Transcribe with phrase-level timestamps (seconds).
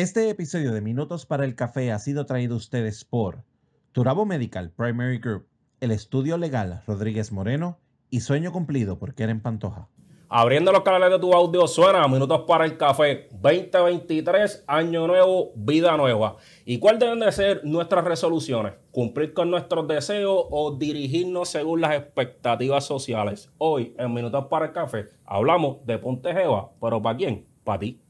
[0.00, 3.44] Este episodio de Minutos para el Café ha sido traído a ustedes por
[3.92, 5.46] Turabo Medical Primary Group,
[5.80, 7.78] el estudio legal Rodríguez Moreno
[8.08, 9.88] y Sueño Cumplido por Keren Pantoja.
[10.30, 15.94] Abriendo los canales de tu audio suena Minutos para el Café 2023, año nuevo, vida
[15.98, 16.36] nueva.
[16.64, 18.72] ¿Y cuáles deben de ser nuestras resoluciones?
[18.92, 23.50] ¿Cumplir con nuestros deseos o dirigirnos según las expectativas sociales?
[23.58, 27.46] Hoy en Minutos para el Café hablamos de Ponte Jeva, pero ¿para quién?
[27.64, 28.00] Para ti.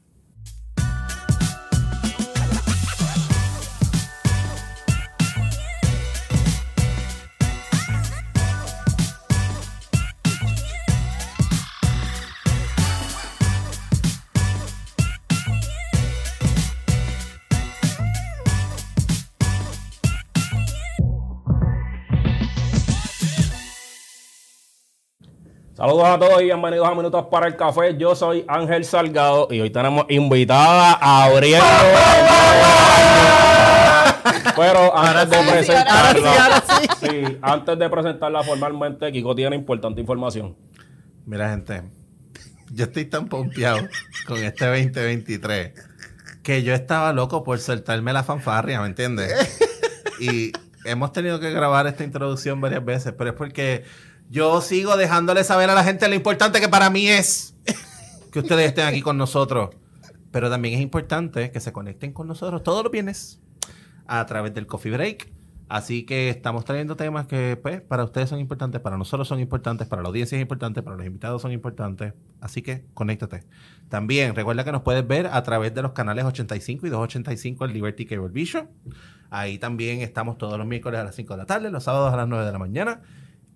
[25.81, 27.97] Saludos a todos y bienvenidos a Minutos para el Café.
[27.97, 31.65] Yo soy Ángel Salgado y hoy tenemos invitada a Abriendo.
[34.55, 36.63] Pero antes de presentarla,
[36.99, 40.55] sí, antes de presentarla formalmente, Kiko tiene importante información.
[41.25, 41.81] Mira, gente,
[42.71, 43.79] yo estoy tan pompeado
[44.27, 45.73] con este 2023
[46.43, 49.33] que yo estaba loco por soltarme la fanfarria, ¿me entiendes?
[50.19, 50.51] Y
[50.85, 53.83] hemos tenido que grabar esta introducción varias veces, pero es porque
[54.31, 57.53] yo sigo dejándole saber a la gente lo importante que para mí es
[58.31, 59.75] que ustedes estén aquí con nosotros.
[60.31, 63.41] Pero también es importante que se conecten con nosotros todos los viernes
[64.07, 65.33] a través del Coffee Break.
[65.67, 69.87] Así que estamos trayendo temas que pues, para ustedes son importantes, para nosotros son importantes,
[69.89, 72.13] para la audiencia es importante, para los invitados son importantes.
[72.39, 73.43] Así que conéctate.
[73.89, 77.73] También recuerda que nos puedes ver a través de los canales 85 y 285 en
[77.73, 78.69] Liberty Cable Vision.
[79.29, 82.17] Ahí también estamos todos los miércoles a las 5 de la tarde, los sábados a
[82.17, 83.01] las 9 de la mañana.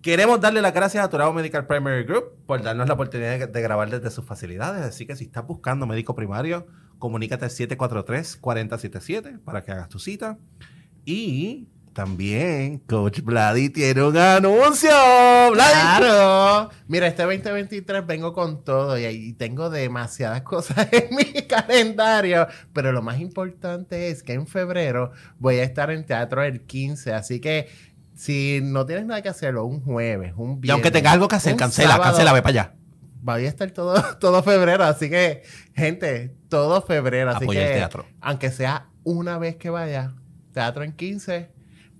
[0.02, 3.90] Queremos darle las gracias a Turabo Medical Primary Group por darnos la oportunidad de, grabar
[3.90, 4.82] desde sus facilidades.
[4.82, 6.66] Así que si estás buscando médico primario,
[6.98, 10.38] comunícate al 743-4077 para que hagas tu cita.
[11.04, 11.66] Y
[11.96, 14.90] también Coach Vladi tiene un anuncio.
[15.50, 15.72] ¡Vladi!
[15.72, 16.70] Claro.
[16.88, 22.48] Mira, este 2023 vengo con todo y ahí tengo demasiadas cosas en mi calendario.
[22.74, 27.14] Pero lo más importante es que en febrero voy a estar en teatro el 15.
[27.14, 27.68] Así que
[28.16, 30.68] si no tienes nada que hacerlo, un jueves, un viernes.
[30.68, 32.74] Y aunque tengas algo que hacer, cancela, sábado, cancela, ve para allá.
[33.22, 34.82] Voy a estar todo, todo febrero.
[34.84, 35.42] Así que,
[35.74, 37.30] gente, todo febrero.
[37.30, 38.06] Así Apoya que, el teatro.
[38.20, 40.14] aunque sea una vez que vaya,
[40.52, 41.50] teatro en 15,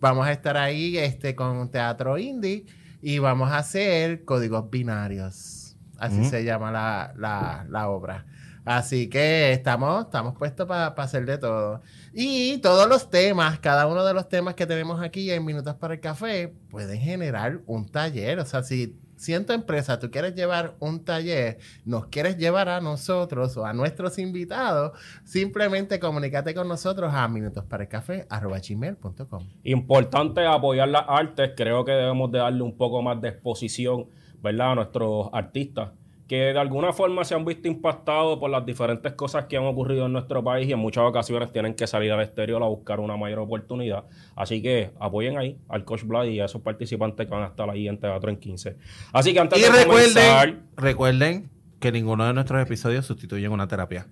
[0.00, 2.64] vamos a estar ahí este, con teatro indie
[3.02, 5.76] y vamos a hacer códigos binarios.
[5.98, 8.26] Así se llama la, la- la obra.
[8.64, 11.80] Así que estamos, estamos puestos para hacer de todo.
[12.18, 15.92] Y todos los temas, cada uno de los temas que tenemos aquí en Minutos para
[15.92, 18.38] el Café, pueden generar un taller.
[18.38, 23.54] O sea, si siendo empresa tú quieres llevar un taller, nos quieres llevar a nosotros
[23.58, 29.48] o a nuestros invitados, simplemente comunícate con nosotros a minutosparaelcafé.com.
[29.64, 31.50] Importante apoyar las artes.
[31.54, 34.06] Creo que debemos de darle un poco más de exposición,
[34.42, 34.72] ¿verdad?
[34.72, 35.90] A nuestros artistas
[36.26, 40.06] que de alguna forma se han visto impactados por las diferentes cosas que han ocurrido
[40.06, 43.16] en nuestro país y en muchas ocasiones tienen que salir al exterior a buscar una
[43.16, 44.04] mayor oportunidad.
[44.34, 47.70] Así que apoyen ahí al Coach Vlad y a esos participantes que van a estar
[47.70, 48.76] ahí en Teatro en 15.
[49.12, 50.48] Así que antes Y de comenzar...
[50.48, 54.08] recuerden, recuerden que ninguno de nuestros episodios sustituyen una terapia.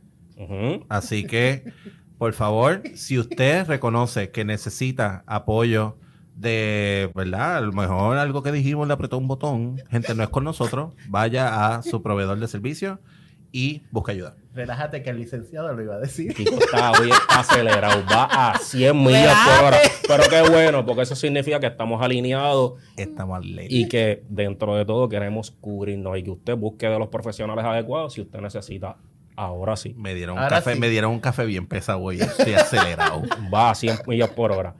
[0.88, 1.72] Así que,
[2.19, 5.96] por favor, si usted reconoce que necesita apoyo
[6.36, 7.56] de, ¿verdad?
[7.58, 10.92] A lo mejor algo que dijimos le apretó un botón, gente, no es con nosotros,
[11.08, 13.00] vaya a su proveedor de servicio
[13.52, 14.34] y busque ayuda.
[14.52, 16.34] Relájate que el licenciado lo iba a decir.
[16.34, 19.78] Kiko está hoy acelerado, va a 100 millas por hora.
[20.08, 23.66] Pero qué bueno, porque eso significa que estamos alineados Estamos al ley.
[23.70, 28.14] y que dentro de todo queremos cubrirnos y que usted busque de los profesionales adecuados
[28.14, 28.96] si usted necesita.
[29.36, 30.80] Ahora sí, Me dieron un café, sí.
[30.80, 33.22] me dieron un café bien pesado hoy, estoy acelerado.
[33.52, 34.74] va a 100 millas por hora.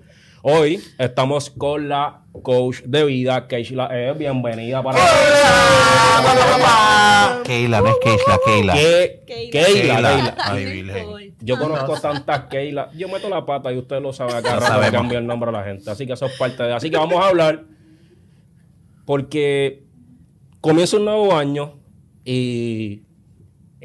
[0.47, 4.13] Hoy estamos con la coach de vida, Keishla E.
[4.13, 4.99] Bienvenida para
[7.45, 8.75] Keila, no es Keishla, Keila.
[8.75, 9.51] Que- Keila.
[9.51, 10.11] Keila, Keila.
[10.13, 10.35] Keila.
[10.45, 11.35] Ay, virgen.
[11.41, 12.91] Yo conozco tantas Keila.
[12.95, 15.01] Yo meto la pata y usted lo sabe acá Lo rato que sabemos.
[15.01, 15.91] cambia el nombre a la gente.
[15.91, 16.75] Así que eso es parte de.
[16.75, 17.65] Así que vamos a hablar.
[19.07, 19.83] Porque
[20.61, 21.79] comienza un nuevo año
[22.23, 23.03] y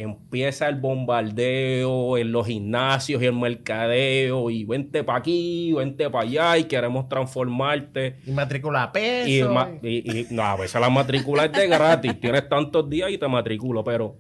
[0.02, 4.50] empieza el bombardeo en los gimnasios y el mercadeo.
[4.50, 8.18] Y vente para aquí, vente para allá y queremos transformarte.
[8.26, 9.28] Y matrícula peso.
[9.30, 12.18] Y, ma- y- y- no, a veces la matrícula es de gratis.
[12.22, 14.16] Tienes tantos días y te matriculo, pero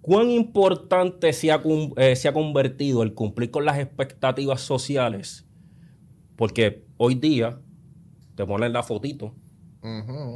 [0.00, 1.60] ¿cuán importante se ha,
[1.96, 5.46] eh, se ha convertido el cumplir con las expectativas sociales?
[6.36, 7.58] Porque hoy día
[8.34, 9.34] te ponen la fotito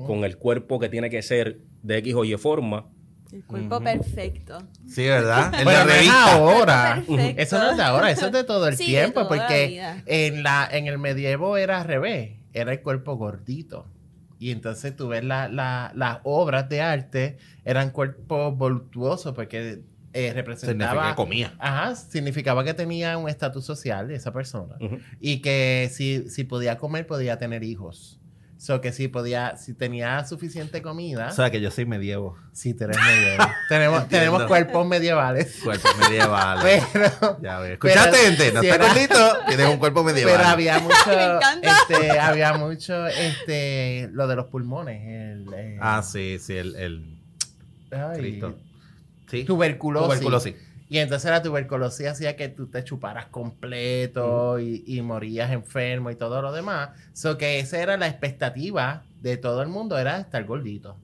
[0.06, 2.88] con el cuerpo que tiene que ser de X o Y forma
[3.32, 4.58] El cuerpo perfecto.
[4.86, 5.54] Sí, ¿verdad?
[5.58, 7.02] El Bueno, no es ahora.
[7.36, 9.66] Eso no es de ahora, eso es de todo el Sí, de tiempo, la porque
[9.68, 10.02] vida.
[10.06, 13.86] en la en el medievo era al revés, era el cuerpo gordito.
[14.38, 19.82] Y entonces tú ves la- la- las obras de arte, eran cuerpos voluptuosos porque
[20.14, 21.08] eh, Significa representaba...
[21.10, 21.54] que comía.
[21.58, 24.76] Ajá, significaba que tenía un estatus social esa persona.
[25.20, 28.18] Y que si, si podía comer, podía tener hijos.
[28.62, 32.38] So que si podía, si tenía suficiente comida, O sea, que yo soy medievo.
[32.52, 33.48] sí, tú eres medieval.
[33.68, 34.24] tenemos, Entiendo.
[34.26, 35.58] tenemos cuerpos medievales.
[35.64, 36.60] Cuerpo medieval.
[36.62, 37.72] Pero, ya ves.
[37.72, 38.52] ¿Escuchaste, Pero- gente?
[38.52, 40.34] No sí, está gordito, tienes un cuerpo medieval.
[40.36, 41.76] pero había mucho, Me encanta.
[41.90, 45.02] este, había mucho, este, lo de los pulmones.
[45.08, 47.18] El, eh, Ah, sí, sí, el, el
[47.90, 48.58] ay, Cristo.
[49.28, 49.42] Sí.
[49.44, 50.06] Tuberculosis.
[50.08, 50.54] Tuberculosis.
[50.92, 56.16] Y entonces la tuberculosis hacía que tú te chuparas completo y, y morías enfermo y
[56.16, 56.90] todo lo demás.
[57.14, 60.98] So que esa era la expectativa de todo el mundo, era estar gordito.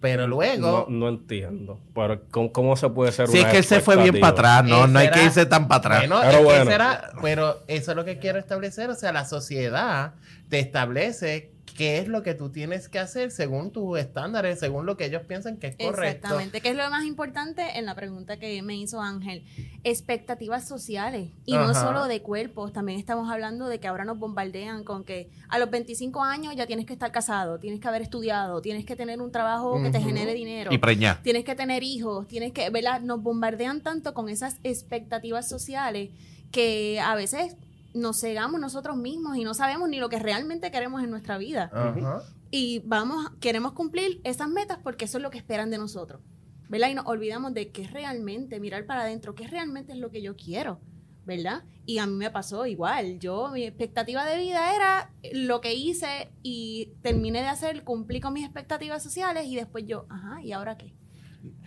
[0.00, 0.86] Pero luego...
[0.88, 1.80] No, no entiendo.
[1.96, 4.28] Pero ¿cómo, cómo se puede ser Sí, una es que él se fue bien para
[4.32, 5.98] atrás, no, no hay que irse tan para atrás.
[6.08, 6.70] Bueno, Pero bueno.
[6.70, 8.88] era- pero eso es lo que quiero establecer.
[8.90, 10.14] O sea, la sociedad
[10.48, 14.96] te establece qué es lo que tú tienes que hacer según tus estándares, según lo
[14.96, 16.04] que ellos piensan que es correcto.
[16.04, 19.44] Exactamente, que es lo más importante en la pregunta que me hizo Ángel.
[19.84, 24.84] Expectativas sociales, y no solo de cuerpos, también estamos hablando de que ahora nos bombardean
[24.84, 28.60] con que a los 25 años ya tienes que estar casado, tienes que haber estudiado,
[28.62, 30.72] tienes que tener un trabajo que te genere dinero.
[30.72, 31.22] Y preñar.
[31.22, 33.00] Tienes que tener hijos, tienes que, ¿verdad?
[33.00, 36.10] Nos bombardean tanto con esas expectativas sociales
[36.50, 37.56] que a veces
[37.96, 41.70] nos cegamos nosotros mismos y no sabemos ni lo que realmente queremos en nuestra vida
[42.50, 46.20] y vamos, queremos cumplir esas metas porque eso es lo que esperan de nosotros,
[46.68, 46.90] ¿verdad?
[46.90, 50.36] Y nos olvidamos de qué realmente, mirar para adentro, qué realmente es lo que yo
[50.36, 50.80] quiero,
[51.24, 51.64] ¿verdad?
[51.84, 56.30] Y a mí me pasó igual, yo, mi expectativa de vida era lo que hice
[56.42, 60.76] y terminé de hacer, cumplí con mis expectativas sociales y después yo, ajá, ¿y ahora
[60.76, 60.94] qué?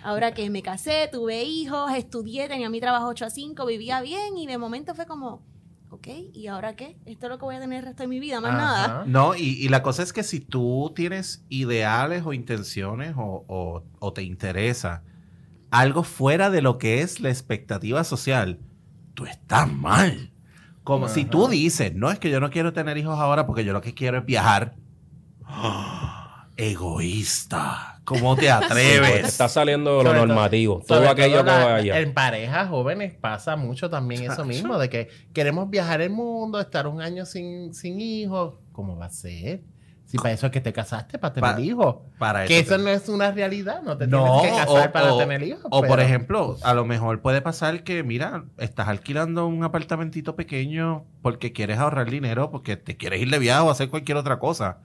[0.02, 4.38] Ahora que me casé, tuve hijos, estudié, tenía mi trabajo 8 a 5, vivía bien
[4.38, 5.42] y de momento fue como,
[6.00, 6.98] ok, ¿y ahora qué?
[7.06, 8.86] Esto es lo que voy a tener el resto de mi vida, más nada.
[8.86, 9.04] Ajá.
[9.08, 13.84] No, y, y la cosa es que si tú tienes ideales o intenciones o, o-
[14.00, 15.04] o te interesa
[15.72, 18.60] algo fuera de lo que es la expectativa social,
[19.14, 20.32] tú estás mal.
[20.84, 23.74] Como si tú dices, no es que yo no quiero tener hijos ahora porque yo
[23.74, 24.76] lo que quiero es viajar.
[25.46, 26.48] ¡Ah!
[26.58, 27.99] Egoísta.
[28.10, 29.26] ¿Cómo te atreves?
[29.28, 30.82] está saliendo lo todo- normativo.
[30.88, 32.00] Todo aquello todo que la- vaya.
[32.00, 36.88] En parejas jóvenes pasa mucho también eso mismo, de que queremos viajar el mundo, estar
[36.88, 38.56] un año sin, sin hijos.
[38.72, 39.62] ¿Cómo va a ser?
[40.06, 41.98] Si para eso es que te casaste, para tener Pa- hijos.
[42.18, 45.14] Para Que eso no es una realidad, no te No, tienes que casar o- para
[45.14, 45.66] o- tener hijos.
[45.70, 51.06] O por ejemplo, a lo mejor puede pasar que, mira, estás alquilando un apartamentito pequeño
[51.22, 54.80] porque quieres ahorrar dinero, porque te quieres ir de viaje o hacer cualquier otra cosa.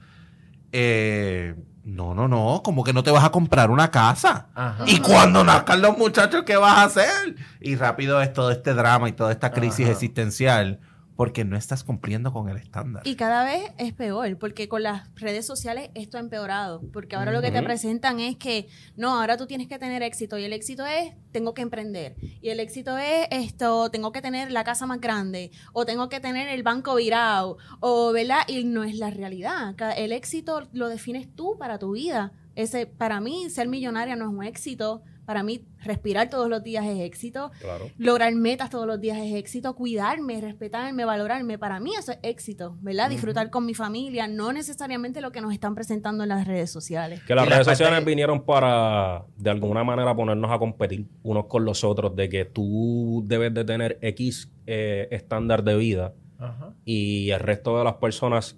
[0.73, 1.55] Eh,
[1.85, 4.49] no, no, no, como que no te vas a comprar una casa.
[4.55, 4.85] Ajá.
[4.87, 7.37] Y cuando nazcan los muchachos, ¿qué vas a hacer?
[7.61, 9.93] Y rápido es todo este drama y toda esta crisis Ajá.
[9.93, 10.81] existencial
[11.17, 13.07] porque no estás cumpliendo con el estándar.
[13.07, 17.33] Y cada vez es peor, porque con las redes sociales esto ha empeorado, porque ahora
[17.33, 20.53] lo que te presentan es que, no, ahora tú tienes que tener éxito, y el
[20.53, 24.87] éxito es, tengo que emprender, y el éxito es, esto, tengo que tener la casa
[24.87, 28.41] más grande, o tengo que tener el banco virado, o, ¿verdad?
[28.49, 32.33] Y no es la realidad, el éxito lo defines tú para tu vida.
[32.55, 36.85] Ese, para mí, ser millonaria no es un éxito, para mí, respirar todos los días
[36.87, 37.91] es éxito, Claro.
[37.99, 42.77] lograr metas todos los días es éxito, cuidarme, respetarme, valorarme, para mí eso es éxito,
[42.81, 43.11] ¿verdad?
[43.11, 47.23] Disfrutar con mi familia, no necesariamente lo que nos están presentando en las redes sociales.
[47.27, 51.65] Que las redes parte- sociales vinieron para, de alguna manera, ponernos a competir unos con
[51.65, 56.75] los otros, de que tú debes de tener X eh, estándar de vida Ajá.
[56.85, 58.57] y el resto de las personas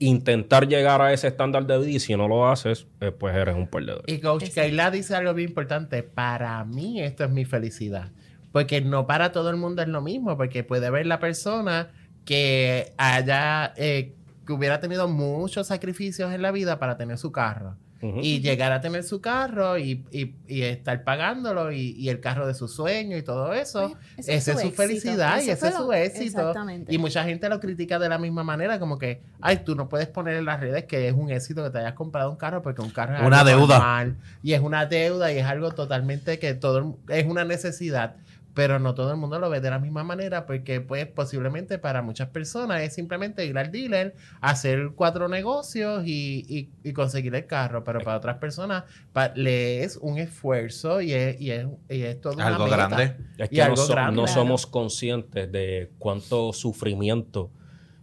[0.00, 3.54] intentar llegar a ese estándar de vida y si no lo haces, eh, pues eres
[3.54, 4.02] un perdedor.
[4.06, 4.62] Y Coach Exacto.
[4.62, 6.02] Kayla dice algo bien importante.
[6.02, 8.10] Para mí esto es mi felicidad.
[8.50, 10.36] Porque no para todo el mundo es lo mismo.
[10.36, 11.90] Porque puede haber la persona
[12.24, 14.14] que haya, eh,
[14.46, 17.76] que hubiera tenido muchos sacrificios en la vida para tener su carro.
[18.02, 22.46] Y llegar a tener su carro y, y- y estar pagándolo y, y el carro
[22.46, 23.92] de su sueño y todo eso.
[24.14, 26.24] Pues, Esa es su éxito, felicidad y ese es su éxito.
[26.40, 26.94] Exactamente.
[26.94, 30.08] Y mucha gente lo critica de la misma manera, como que, ay, tú no puedes
[30.08, 32.80] poner en las redes que es un éxito que te hayas comprado un carro porque
[32.80, 33.78] un carro es Una algo deuda.
[33.78, 36.78] normal, y es una deuda y es algo totalmente que todo
[37.08, 38.16] el- es una necesidad.
[38.52, 42.02] Pero no todo el mundo lo ve de la misma manera porque pues posiblemente para
[42.02, 47.46] muchas personas es simplemente ir al dealer, hacer cuatro negocios y, y- y conseguir el
[47.46, 47.84] carro.
[47.84, 52.20] Pero para otras personas pa- le es un esfuerzo y es, y es, y es
[52.20, 52.76] todo una Algo meta.
[52.76, 53.16] grande.
[53.38, 54.20] Es Y que no, algo so- grande.
[54.20, 57.50] no somos conscientes de cuánto sufrimiento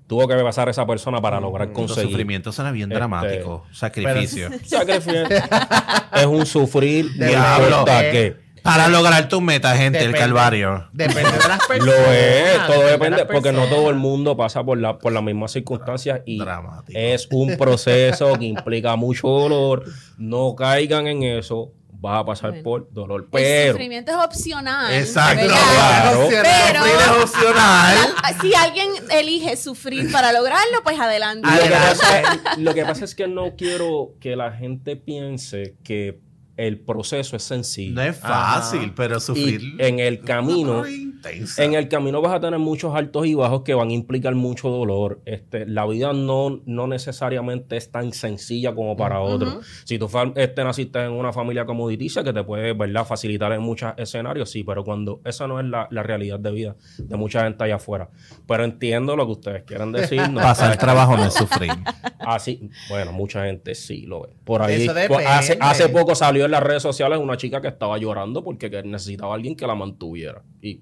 [0.08, 2.10] tuvo que pasar esa persona para lograr conseguir.
[2.10, 3.63] sufrimientos son bien Este, dramáticos.
[3.77, 4.50] Sacrificio.
[4.63, 5.24] Sacrificio.
[6.16, 8.47] es un sufrir De no importa Eh, qué.
[8.67, 10.89] Para lograr tu meta, gente, el calvario.
[10.91, 11.86] Depende de las personas.
[11.86, 15.24] Lo es, todo de depende, porque no todo el mundo pasa por, la, por las
[15.24, 17.00] mismas circunstancias y Dramático.
[17.00, 19.86] es un proceso que implica mucho dolor.
[20.17, 22.63] No caigan en eso, vas a pasar Bueno.
[22.63, 23.21] por dolor.
[23.21, 24.93] el Pero sufrimiento es opcional.
[24.93, 25.47] Exacto.
[25.47, 26.27] Claro.
[26.29, 27.97] Pero- sufrir es opcional.
[28.41, 31.47] Si alguien elige sufrir para lograrlo, pues adelante.
[31.50, 31.97] lo que, Adelante.
[32.43, 36.19] pasa, lo que pasa es que no quiero que la gente piense que
[36.57, 37.93] el proceso es sencillo.
[37.93, 38.93] No es fácil, Ajá.
[38.95, 39.61] pero sufrir.
[39.61, 40.83] Y en el camino,
[41.17, 41.63] intensa.
[41.63, 44.69] en el camino vas a tener muchos altos y bajos que van a implicar mucho
[44.69, 45.21] dolor.
[45.25, 49.65] Este, la vida no, no necesariamente es tan sencilla como para otros.
[49.83, 53.05] Si tú este, naciste en una familia comoditicia que te puede ¿verdad?
[53.05, 56.75] facilitar en muchos escenarios, sí, pero cuando esa no es la, la realidad de vida
[56.97, 58.09] de mucha gente allá afuera.
[58.47, 60.29] Pero entiendo lo que ustedes quieren decir.
[60.29, 60.41] ¿no?
[60.41, 61.71] Pasar trabajo no es sufrir.
[62.19, 64.29] Así, bueno, mucha gente sí lo ve.
[64.43, 67.97] Por ahí, pues, hace, hace poco salió en las redes sociales una chica que estaba
[67.97, 70.43] llorando porque que necesitaba a alguien que la mantuviera.
[70.62, 70.81] Y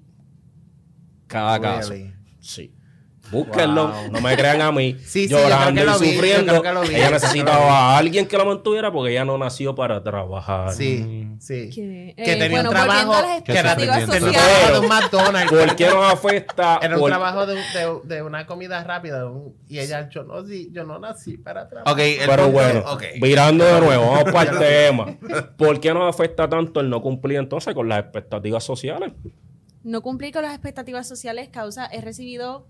[1.26, 1.90] cada caso.
[1.92, 2.14] Really?
[2.40, 2.72] Sí.
[3.28, 4.12] Búsquenlo, Wow.
[4.12, 4.96] no me crean a mí.
[5.04, 6.62] Sí, llorando y vi, sufriendo.
[6.84, 10.72] Ella necesitaba a alguien que la mantuviera porque ella no nació para trabajar.
[10.72, 11.68] Sí, sí.
[11.70, 13.14] Que, Que eh, tenía bueno, un trabajo
[13.44, 15.50] que trabajo de un McDonald's.
[15.50, 16.78] ¿Por qué nos afecta?
[16.80, 19.26] Era un Por- trabajo de, de- de una comida rápida.
[19.28, 21.96] un- y ella, yo no, sí, yo no nací para trabajar.
[21.96, 23.02] Pero bueno, ok.
[23.20, 25.06] virando de nuevo, vamos para el tema.
[25.56, 29.12] ¿Por qué nos afecta tanto el no cumplir entonces con las expectativas sociales?
[29.86, 32.66] No cumplir con las expectativas sociales causa, he recibido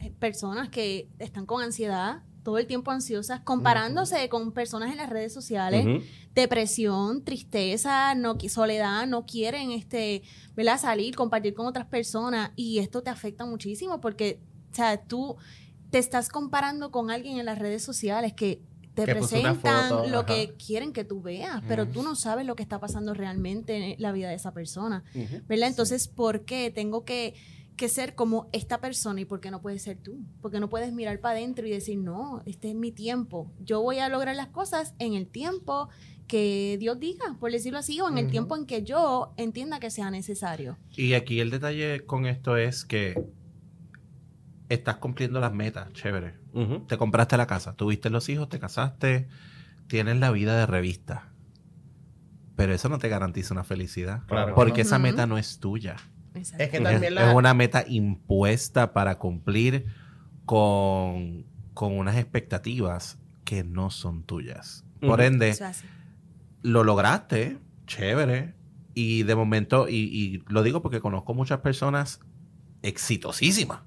[0.00, 5.08] eh, personas que están con ansiedad, todo el tiempo ansiosas, comparándose con personas en las
[5.08, 10.22] redes sociales, depresión, tristeza, no, soledad, no quieren este,
[10.54, 10.78] ¿verdad?
[10.78, 15.36] salir, compartir con otras personas y esto te afecta muchísimo porque, o sea, tú
[15.90, 18.60] te estás comparando con alguien en las redes sociales que
[19.04, 20.26] te Que presentan foto, lo ajá.
[20.26, 24.02] que quieren que tú veas, pero tú no sabes lo que está pasando realmente en
[24.02, 25.04] la vida de esa persona.
[25.48, 25.68] ¿verdad?
[25.68, 27.34] Entonces, ¿por qué tengo que,
[27.76, 30.18] que ser como esta persona y por qué no puedes ser tú?
[30.40, 33.52] Porque no puedes mirar para adentro y decir, no, este es mi tiempo.
[33.60, 35.88] Yo voy a lograr las cosas en el tiempo
[36.26, 39.90] que Dios diga, por decirlo así, o en el tiempo en que yo entienda que
[39.90, 40.76] sea necesario.
[40.94, 43.18] Y aquí el detalle con esto es que
[44.68, 46.34] estás cumpliendo las metas, chévere.
[46.86, 49.28] Te compraste la casa, tuviste los hijos, te casaste,
[49.86, 51.28] tienes la vida de revista.
[52.56, 54.22] Pero eso no te garantiza una felicidad.
[54.26, 54.54] Claro.
[54.54, 55.96] Porque esa meta no es tuya.
[56.34, 56.64] Exacto.
[56.64, 59.86] Es que también es una meta impuesta para cumplir
[60.44, 64.84] con, con unas expectativas que no son tuyas.
[65.00, 65.56] Por ende,
[66.62, 68.54] lo lograste, chévere.
[68.94, 72.20] Y de momento, y, y lo digo porque conozco muchas personas
[72.82, 73.80] exitosísimas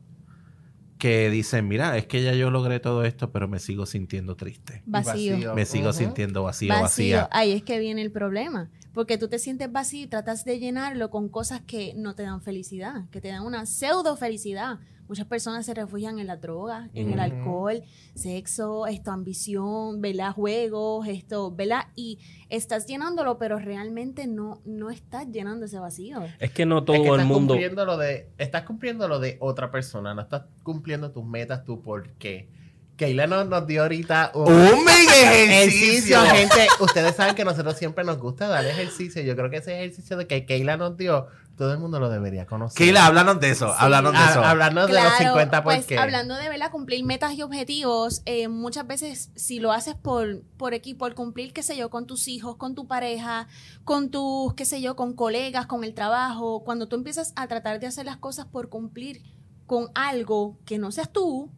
[1.01, 4.84] que dicen, mira, es que ya yo logré todo esto, pero me sigo sintiendo triste.
[4.86, 5.55] Vacío.
[5.55, 6.84] Me sigo sintiendo vacío, Vacío.
[6.84, 7.29] vacía.
[7.31, 8.70] Ahí es que viene el problema.
[8.93, 12.43] Porque tú te sientes vacío y tratas de llenarlo con cosas que no te dan
[12.43, 14.77] felicidad, que te dan una pseudo felicidad.
[15.12, 17.84] Muchas personas se refugian en la droga, en el alcohol,
[18.15, 20.32] sexo, esto, ambición, ¿verdad?
[20.32, 21.88] Juegos, esto, ¿verdad?
[21.98, 26.24] Y estás llenándolo, pero realmente no, no estás llenando ese vacío.
[26.39, 27.56] Es que no Es todo que el estás mundo.
[27.56, 31.82] Cumpliendo lo de, estás cumpliendo lo de otra persona, no estás cumpliendo tus metas, tu
[31.82, 32.48] por qué.
[32.96, 36.22] Keila nos, nos dio ahorita un, ¡Un mega ejercicio, ejercicio!
[36.22, 36.68] gente.
[36.80, 39.22] Ustedes saben que nosotros siempre nos gusta dar ejercicio.
[39.24, 41.27] Yo creo que ese ejercicio de que Keila nos dio,
[41.58, 42.77] todo el mundo lo debería conocer.
[42.77, 44.43] Keila, háblanos de eso, háblanos de Ah, eso.
[44.43, 45.98] Hablando de los 50 por pues qué.
[45.98, 46.72] hablando de ¿verdad?
[46.72, 51.53] cumplir metas y objetivos, eh, muchas veces si lo haces por, por equipo, por cumplir,
[51.53, 53.48] qué sé yo, con tus hijos, con tu pareja,
[53.84, 57.79] con tus, qué sé yo, con colegas, con el trabajo, cuando tú empiezas a tratar
[57.79, 59.22] de hacer las cosas por cumplir
[59.67, 61.50] con algo que no seas tú,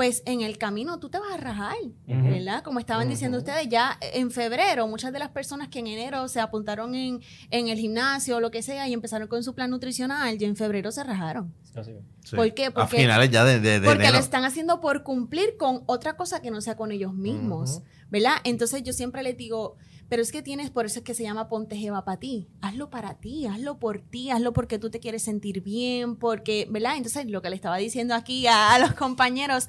[0.00, 1.76] pues en el camino tú te vas a rajar.
[2.06, 2.62] ¿verdad?
[2.62, 6.40] Como estaban diciendo ustedes, ya en febrero, muchas de las personas que en enero se
[6.40, 10.38] apuntaron en, en el gimnasio o lo que sea y empezaron con su plan nutricional,
[10.38, 11.52] ya en febrero se rajaron.
[11.84, 12.34] Sí.
[12.34, 12.64] ¿Por qué?
[12.66, 14.14] A Porque- finales ya de, de, de Porque enero.
[14.14, 17.82] lo están haciendo por cumplir con otra cosa que no sea con ellos mismos.
[18.08, 18.36] ¿verdad?
[18.44, 19.76] Entonces yo siempre les digo,
[20.10, 22.48] pero es que tienes, por eso es que se llama Ponte Jeva para ti.
[22.62, 26.96] Hazlo para ti, hazlo por ti, hazlo porque tú te quieres sentir bien, porque, ¿verdad?
[26.96, 29.68] Entonces lo que le estaba diciendo aquí a, a los compañeros,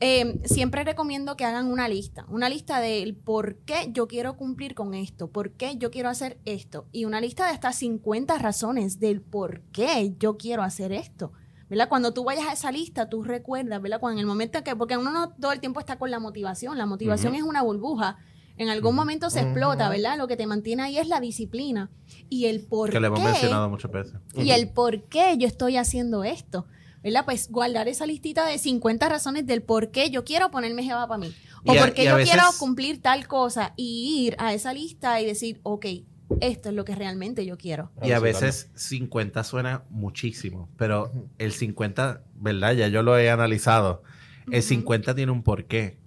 [0.00, 4.74] eh, siempre recomiendo que hagan una lista, una lista del por qué yo quiero cumplir
[4.74, 9.00] con esto, por qué yo quiero hacer esto, y una lista de hasta 50 razones
[9.00, 11.32] del por qué yo quiero hacer esto.
[11.70, 11.88] ¿verdad?
[11.88, 13.98] Cuando tú vayas a esa lista, tú recuerdas, ¿verdad?
[13.98, 16.76] Cuando en el momento que, porque uno no todo el tiempo está con la motivación,
[16.76, 18.18] la motivación es una burbuja,
[18.56, 20.16] en algún momento se explota, ¿verdad?
[20.18, 21.90] Lo que te mantiene ahí es la disciplina
[22.28, 24.14] y el por Que le hemos qué mencionado muchas veces.
[24.36, 26.66] y el por qué yo estoy haciendo esto.
[27.02, 27.26] ¿verdad?
[27.26, 31.18] Pues guardar esa listita de 50 razones del por qué yo quiero ponerme jeva para
[31.18, 31.34] mí.
[31.66, 35.26] O por qué yo veces- quiero cumplir tal cosa y ir a esa lista y
[35.26, 35.84] decir, ok,
[36.40, 37.90] esto es lo que realmente yo quiero.
[38.02, 42.72] Y a veces 50 suena muchísimo, pero el 50, ¿verdad?
[42.72, 44.02] Ya yo lo he analizado.
[44.50, 44.68] El Ujú.
[44.68, 45.98] 50 tiene un porqué.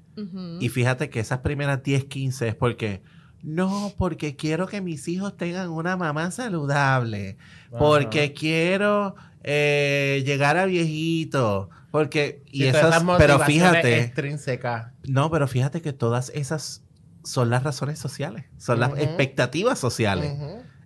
[0.59, 3.01] Y fíjate que esas primeras 10, 15 es porque,
[3.43, 7.37] no, porque quiero que mis hijos tengan una mamá saludable,
[7.77, 14.91] porque quiero eh, llegar a viejito, porque, y Sí, esas, esas pero fíjate, extrínsecas.
[15.07, 16.83] no, pero fíjate que todas esas
[17.23, 20.33] son las razones sociales, son las expectativas sociales.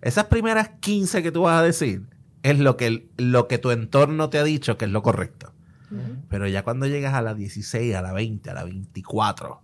[0.02, 2.02] Esas primeras 15 que tú vas a decir
[2.42, 5.51] es lo que, lo que tu entorno te ha dicho que es lo correcto.
[6.32, 9.60] Pero ya cuando llegas a la 16, a la 20, a la 24,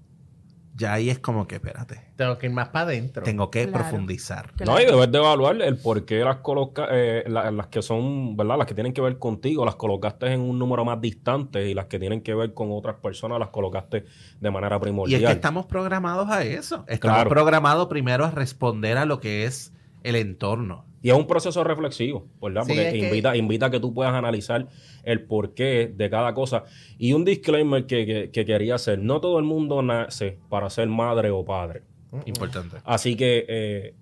[0.77, 3.23] ya ahí es como que, espérate, Tengo que ir más para adentro.
[3.25, 3.79] tengo que Claro.
[3.85, 4.53] profundizar.
[4.53, 4.73] Claro.
[4.73, 8.37] No, y debes de evaluar el por qué las coloca, eh, la- las que son,
[8.37, 8.59] ¿verdad?
[8.59, 11.87] Las que tienen que ver contigo, las colocaste en un número más distante y las
[11.87, 14.05] que tienen que ver con otras personas las colocaste
[14.41, 15.23] de manera Y primordial.
[15.23, 16.85] es que estamos programados a eso.
[16.87, 17.31] Estamos Claro.
[17.31, 19.73] programados primero a responder a lo que es
[20.05, 20.85] el entorno.
[21.03, 22.63] Y es un proceso reflexivo, ¿verdad?
[22.65, 24.67] Sí, Porque que- invita, invita a que tú puedas analizar
[25.05, 26.65] el porqué de cada cosa.
[26.99, 30.89] Y un disclaimer que, que- que quería hacer, no todo el mundo nace para ser
[30.89, 31.83] madre o padre.
[32.27, 32.79] Importante.
[32.85, 33.95] Así que eh,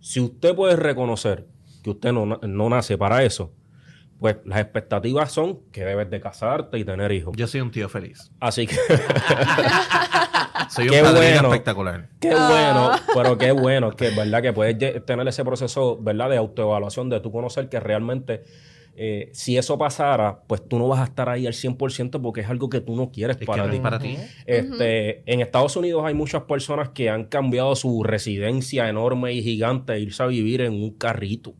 [0.00, 1.46] si usted puede reconocer
[1.84, 3.52] que usted no, no nace para eso,
[4.18, 7.34] pues las expectativas son que debes de casarte y tener hijos.
[7.36, 8.30] Yo soy un tío feliz.
[8.40, 8.76] Así que
[10.70, 11.48] Soy un padrino bueno.
[11.48, 12.08] espectacular.
[12.20, 12.48] qué Ah.
[13.04, 16.30] bueno, pero qué bueno que verdad que puedes tener ese proceso, ¿verdad?
[16.30, 18.44] De autoevaluación, de tú conocer que realmente
[18.96, 22.50] eh, si eso pasara, pues tú no vas a estar ahí al 100% porque es
[22.50, 23.76] algo que tú no quieres Es para que no ti.
[23.76, 24.18] es para ti.
[24.46, 29.94] Este, En Estados Unidos hay muchas personas que han cambiado su residencia enorme y gigante
[29.94, 31.54] e irse a vivir en un carrito.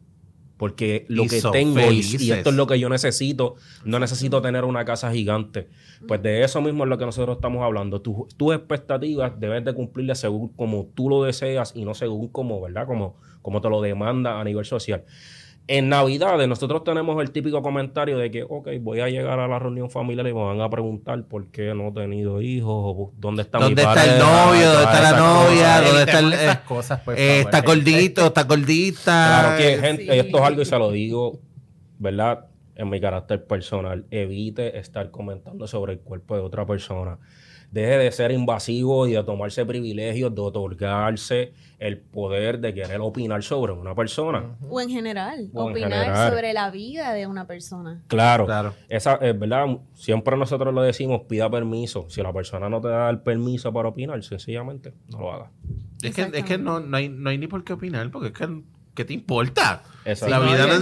[0.61, 2.29] Porque lo Y que tengo y, y felices.
[2.37, 5.69] esto es lo que yo necesito, no necesito tener una casa gigante.
[6.07, 8.03] Pues de eso mismo es lo que nosotros estamos hablando.
[8.03, 12.61] Tu- tus expectativas debes de cumplirlas según como tú lo deseas y no según como,
[12.61, 12.87] ¿verdad?
[12.87, 15.05] Como, como te lo demanda a nivel social.
[15.73, 19.61] En Navidades nosotros tenemos el típico comentario de que, ok, voy a llegar a la
[19.61, 23.43] reunión familiar y me van a preguntar por qué no he tenido hijos, o dónde
[23.43, 24.69] está mi ¿Dónde está pareja, el novio?
[24.69, 25.81] ¿Dónde está la novia?
[25.83, 27.19] ¿Dónde está el- esas eh, cosas, Eh, favor.
[27.21, 29.03] está gordito, está gordita.
[29.43, 30.11] Claro que, gente, Sí.
[30.19, 31.39] esto es algo y se lo digo,
[32.01, 32.47] ¿verdad?
[32.75, 34.07] En mi carácter personal.
[34.11, 37.19] Evite estar comentando sobre el cuerpo de otra persona.
[37.73, 43.43] Deje de ser invasivo y de tomarse privilegios, de otorgarse el poder de querer opinar
[43.43, 44.57] sobre una persona.
[44.69, 46.33] O en general, O en opinar general.
[46.33, 48.03] sobre la vida de una persona.
[48.09, 48.45] Claro.
[48.47, 48.75] Claro.
[48.89, 49.79] Esa es verdad.
[49.95, 52.07] Siempre nosotros lo decimos, pida permiso.
[52.09, 55.51] Si la persona no te da el permiso para opinar, sencillamente no lo haga.
[56.03, 58.35] Es que, es que no, no, hay, no hay ni por qué opinar, porque es
[58.35, 58.63] que,
[58.95, 59.83] ¿qué te importa?
[60.05, 60.35] Exacto.
[60.35, 60.75] La vida no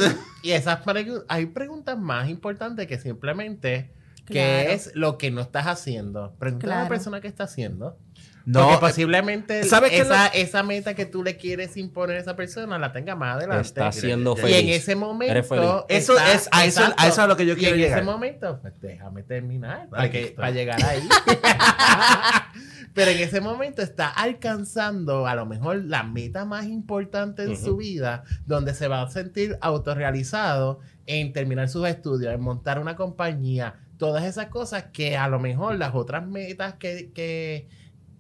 [0.43, 3.91] y esas pregu- hay preguntas más importantes que simplemente
[4.29, 4.71] qué Claro.
[4.71, 6.35] es lo que no estás haciendo.
[6.39, 7.99] Preguntar a la persona que está haciendo.
[8.47, 12.35] No, Porque eh, posiblemente ¿sabes esa, esa meta que tú le quieres imponer a esa
[12.35, 13.61] persona la tenga más adelante.
[13.67, 14.57] Está siendo y feliz.
[14.57, 15.33] en ese momento.
[15.33, 15.69] Eres feliz.
[15.91, 17.83] Eso está- es- a eso- a eso es a lo que yo y quiero en
[17.83, 17.99] llegar.
[17.99, 19.91] ese momento, pues déjame terminar.
[19.91, 21.07] Para, que, para llegar ahí.
[22.95, 27.77] Pero en ese momento está alcanzando a lo mejor la meta más importante en su
[27.77, 33.75] vida, donde se va a sentir autorrealizado en terminar sus estudios, en montar una compañía,
[33.99, 37.69] todas esas cosas que a lo mejor las otras metas que, que,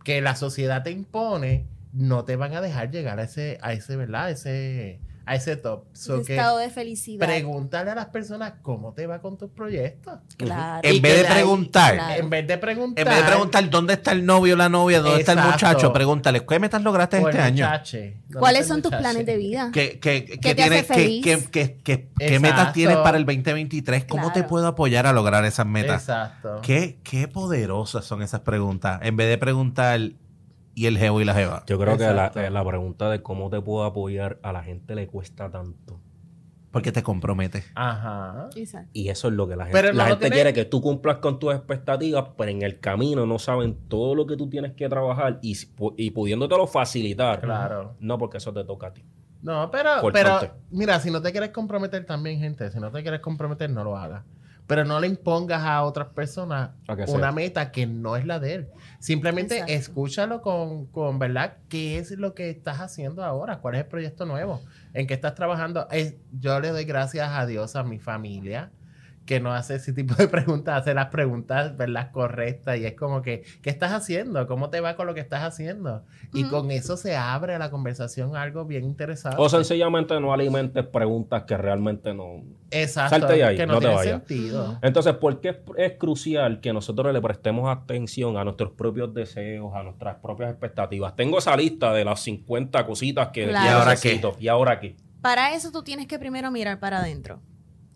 [0.05, 3.97] que la sociedad te impone no te van a dejar llegar a ese, a ese,
[3.97, 4.31] ¿verdad?
[4.31, 5.85] Ese, a ese top.
[5.93, 7.27] So que estado de felicidad.
[7.27, 10.19] preguntarle a las personas cómo te va con tus proyectos.
[10.37, 10.81] Claro.
[10.83, 12.15] En Y vez de preguntar, Claro.
[12.23, 13.07] En vez de preguntar.
[13.07, 15.93] en vez de preguntar dónde está el novio o la novia, dónde está el muchacho,
[15.93, 17.67] pregúntale, ¿qué metas lograste o este año?
[17.67, 19.71] muchache, ¿dónde ¿Cuáles son tus planes de vida?
[19.73, 21.25] ¿Qué, qué, qué te tienes- hace feliz?
[21.25, 22.41] qué- qué- qué- qué Exacto.
[22.41, 24.05] metas tienes para el 2023?
[24.07, 26.03] ¿Cómo te puedo apoyar a lograr esas metas?
[26.03, 26.61] Exacto.
[26.63, 29.01] ¿Qué, qué poderosas son esas preguntas.
[29.03, 30.01] En vez de preguntar,
[30.79, 31.65] ¿y el geo y la jeva?
[31.67, 34.95] Yo creo que la, eh, la pregunta de cómo te puedo apoyar a la gente
[34.95, 36.01] le cuesta tanto.
[36.71, 37.65] Porque te compromete.
[37.75, 38.51] Ajá.
[38.55, 38.91] Exacto.
[38.93, 41.17] Y eso es lo que la gente, Pero la gente tiene- quiere que tú cumplas
[41.17, 44.87] con tus expectativas, pero en el camino no saben todo lo que tú tienes que
[44.89, 45.57] trabajar y,
[45.97, 47.41] y pudiéndotelo facilitar.
[47.41, 47.95] Claro.
[48.01, 49.03] No, porque eso te toca a ti.
[49.41, 53.21] No, pero, pero mira, si no te quieres comprometer también, gente, si no te quieres
[53.21, 54.25] comprometer, no lo hagas.
[54.69, 57.33] Pero no le impongas a otras personas una sea.
[57.33, 58.69] meta que no es la de él.
[59.01, 59.73] Simplemente Exacto.
[59.73, 61.57] escúchalo con, con, ¿verdad?
[61.69, 63.59] ¿Qué es lo que estás haciendo ahora?
[63.59, 64.61] ¿Cuál es el proyecto nuevo?
[64.93, 65.89] ¿En qué estás trabajando?
[65.91, 68.71] Es- yo le doy gracias a Dios, a mi familia,
[69.29, 72.11] que no hace ese tipo de preguntas, hace las preguntas ¿verdad?
[72.13, 74.47] correctas y es como que, ¿qué estás haciendo?
[74.47, 76.03] ¿Cómo te va con lo que estás haciendo?
[76.33, 79.37] Y con eso se abre la conversación a algo bien interesante.
[79.39, 82.43] O sencillamente no alimentes preguntas que realmente no.
[82.71, 84.17] Exacto, salte de ahí, que no, no te tiene vayas.
[84.27, 84.79] sentido.
[84.81, 89.75] Entonces, ¿por qué es, es crucial que nosotros le prestemos atención a nuestros propios deseos,
[89.75, 91.15] a nuestras propias expectativas?
[91.17, 93.67] Tengo esa lista de las 50 cositas que Claro.
[93.67, 94.37] ¿Y ahora necesito.
[94.41, 94.97] ¿Y ahora qué?
[95.21, 97.43] Para eso tú tienes que primero mirar para adentro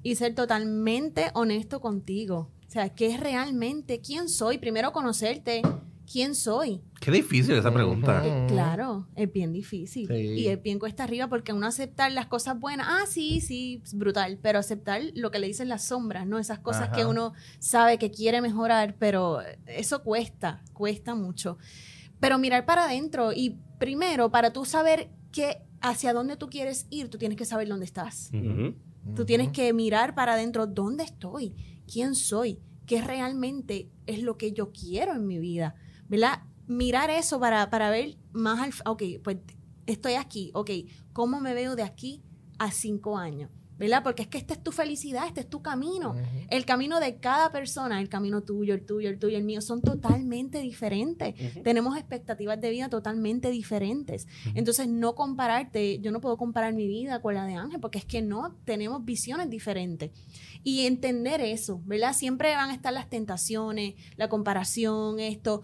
[0.02, 2.50] y ser totalmente honesto contigo.
[2.66, 4.00] O sea, ¿qué es realmente?
[4.00, 4.58] ¿Quién soy?
[4.58, 5.62] Primero conocerte.
[6.10, 6.82] ¿Quién soy?
[7.00, 8.22] Qué difícil esa pregunta.
[8.22, 8.48] Ujú.
[8.48, 10.08] Claro, es bien difícil.
[10.08, 10.14] Sí.
[10.14, 13.94] Y es bien cuesta arriba porque uno aceptar las cosas buenas, ah, sí, sí, es
[13.94, 16.38] brutal, pero aceptar lo que le dicen las sombras, ¿no?
[16.38, 16.92] Esas cosas Ajá.
[16.92, 21.56] que uno sabe que quiere mejorar, pero eso cuesta, cuesta mucho.
[22.20, 27.08] Pero mirar para adentro y primero, para tú saber que hacia dónde tú quieres ir,
[27.08, 28.30] tú tienes que saber dónde estás.
[29.14, 31.54] Tú tienes que mirar para adentro dónde estoy,
[31.90, 35.74] quién soy, qué realmente es lo que yo quiero en mi vida,
[36.08, 36.42] ¿verdad?
[36.66, 38.72] Mirar eso para, para ver más al...
[38.86, 39.38] Ok, pues
[39.86, 40.70] estoy aquí, ok,
[41.12, 42.22] ¿cómo me veo de aquí
[42.58, 43.50] a cinco años?
[43.82, 44.04] ¿Verdad?
[44.04, 46.14] Porque es que esta es tu felicidad, este es tu camino.
[46.50, 49.82] El camino de cada persona, el camino tuyo, el tuyo, el tuyo, el mío, son
[49.82, 51.34] totalmente diferentes.
[51.64, 54.28] Tenemos expectativas de vida totalmente diferentes.
[54.54, 58.04] Entonces, no compararte, yo no puedo comparar mi vida con la de Ángel, porque es
[58.04, 60.12] que no tenemos visiones diferentes.
[60.62, 62.12] Y entender eso, ¿verdad?
[62.12, 65.62] Siempre van a estar las tentaciones, la comparación, esto,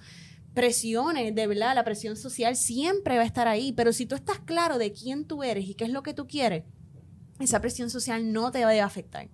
[0.55, 4.41] presiones, de verdad, la presión social siempre va a estar ahí, pero si tú estás
[4.41, 6.65] claro de quién tú eres y qué es lo que tú quieres,
[7.41, 9.29] esa presión social no te va a afectar.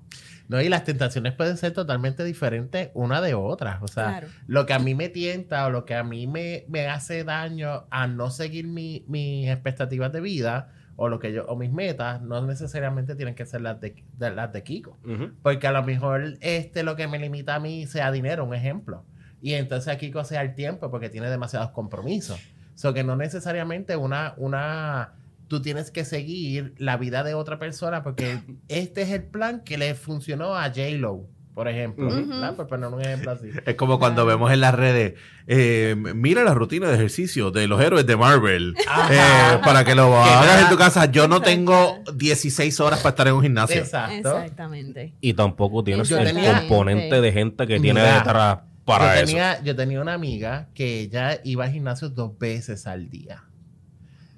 [0.48, 3.78] No, y las tentaciones pueden ser totalmente diferentes una de otra.
[3.82, 4.28] O sea, Claro.
[4.46, 7.86] lo que a mí me tienta o lo que a mí me, me hace daño
[7.90, 12.20] a no seguir mi- mis expectativas de vida o lo que yo o mis metas
[12.22, 14.98] no necesariamente tienen que ser las de, de- las de Kiko.
[15.42, 19.04] Porque a lo mejor este lo que me limita a mí sea dinero, un ejemplo.
[19.40, 22.38] Y entonces a Kiko sea el tiempo porque tiene demasiados compromisos.
[22.74, 25.14] So que no necesariamente una, una,
[25.48, 29.78] tú tienes que seguir la vida de otra persona porque este es el plan que
[29.78, 32.09] le funcionó a J-Lo, por ejemplo.
[32.09, 32.28] Ujú.
[32.28, 32.57] ¿verdad?
[32.57, 33.50] Por poner un ejemplo así.
[33.66, 35.14] Es como cuando vemos en las redes,
[35.46, 38.74] eh, mira la rutina de ejercicio de los héroes de Marvel.
[39.11, 41.04] Eh, para que lo hagas en tu casa.
[41.11, 43.80] Yo no tengo 16 horas para estar en un gimnasio.
[43.80, 44.38] Exacto.
[44.38, 45.14] Exactamente.
[45.20, 49.37] Y tampoco tienes Yo el tenía- componente de gente que tiene Mira, detrás para yo
[49.38, 49.62] eso.
[49.64, 53.44] yo tenía una amiga que ella iba al gimnasio dos veces al día.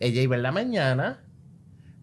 [0.01, 1.25] Ella iba en la mañana,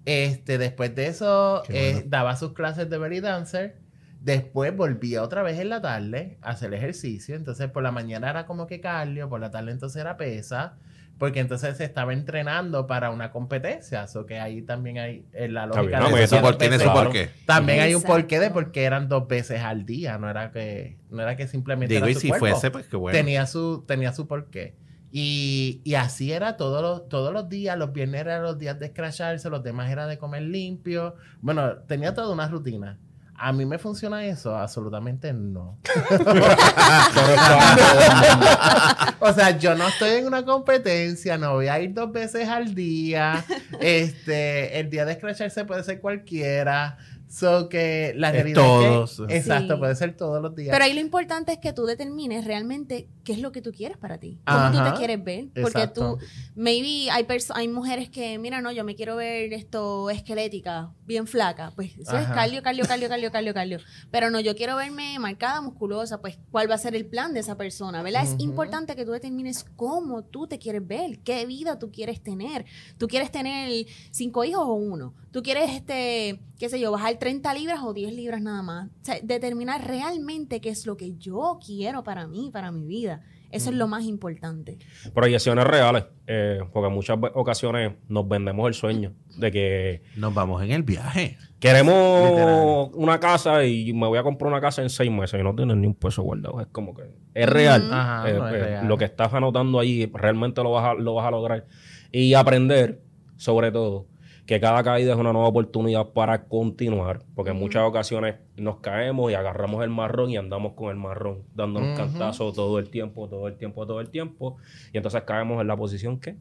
[0.06, 2.10] este, después de eso eh, bueno.
[2.10, 3.78] daba sus clases de belly dancer,
[4.22, 8.46] después volvía otra vez en la tarde a hacer ejercicio, entonces por la mañana era
[8.46, 10.76] como que cardio, por la tarde entonces era pesa,
[11.20, 15.66] porque entonces se estaba entrenando para una competencia, eso que ahí también hay en la
[15.66, 17.30] Está lógica no, de Eso Eso por- tiene su porqué.
[17.46, 21.22] También hay un porqué de porque eran dos veces al día, no era que, no
[21.22, 22.48] era que simplemente Digo, era y su si cuerpo.
[22.48, 23.16] fuese, pues qué bueno.
[23.18, 24.76] tenía su tenía su porqué.
[25.16, 27.78] Y, y así era todos los, todos los días.
[27.78, 31.14] Los viernes eran los días de escracharse, los demás era de comer limpio.
[31.40, 32.98] Bueno, tenía toda una rutina.
[33.36, 34.58] ¿A mí me funciona eso?
[34.58, 35.78] Absolutamente no.
[39.20, 42.74] o sea, yo no estoy en una competencia, no voy a ir dos veces al
[42.74, 43.46] día.
[43.80, 46.98] Este, el día de escracharse puede ser cualquiera.
[47.34, 49.20] So que la Es realidad todos.
[49.22, 49.80] es que, exacto, Sí.
[49.80, 50.70] puede ser todos los días.
[50.72, 53.98] Pero ahí lo importante es que tú determines realmente qué es lo que tú quieres
[53.98, 54.40] para ti.
[54.46, 55.46] Cómo tú te quieres ver.
[55.48, 56.18] Porque Exacto.
[56.20, 60.92] tú, maybe hay, perso- hay mujeres que, mira, no, yo me quiero ver esto esquelética,
[61.08, 61.72] bien flaca.
[61.76, 63.80] Pues eso es cardio, cardio, cardio, cardio, cardio, cardio.
[64.12, 66.22] Pero no, yo quiero verme marcada, musculosa.
[66.22, 68.04] Pues, ¿cuál va a ser el plan de esa persona?
[68.04, 68.24] ¿Verdad?
[68.26, 72.66] Es importante que tú determines cómo tú te quieres ver, qué vida tú quieres tener.
[73.00, 75.16] ¿Tú quieres tener cinco hijos o uno?
[75.32, 78.88] ¿Tú quieres, este, qué sé yo, bajar 30 libras o 10 libras nada más?
[78.88, 83.22] O sea, determinar realmente qué es lo que yo quiero para mí, para mi vida.
[83.52, 84.78] Eso es lo más importante.
[85.14, 90.64] Proyecciones reales, eh, porque en muchas ocasiones nos vendemos el sueño de que Nos vamos
[90.64, 91.38] en el viaje.
[91.60, 92.90] queremos Literal.
[92.94, 95.76] una casa y me voy a comprar una casa en seis meses y no tienes
[95.76, 96.62] ni un peso guardado.
[96.62, 97.84] Es como que es real.
[97.84, 97.94] Ujú.
[97.94, 98.88] Ajá, Eh, no es eh, real.
[98.88, 101.68] Lo que estás anotando ahí realmente lo vas, a, lo vas a lograr.
[102.12, 103.02] Y aprender,
[103.36, 104.08] sobre todo,
[104.46, 109.32] que cada caída es una nueva oportunidad para continuar, porque en muchas ocasiones nos caemos
[109.32, 111.98] y agarramos el marrón y andamos con el marrón, dándonos Ujú.
[111.98, 114.58] cantazos todo el tiempo, todo el tiempo, todo el tiempo,
[114.92, 116.36] y entonces caemos en la posición que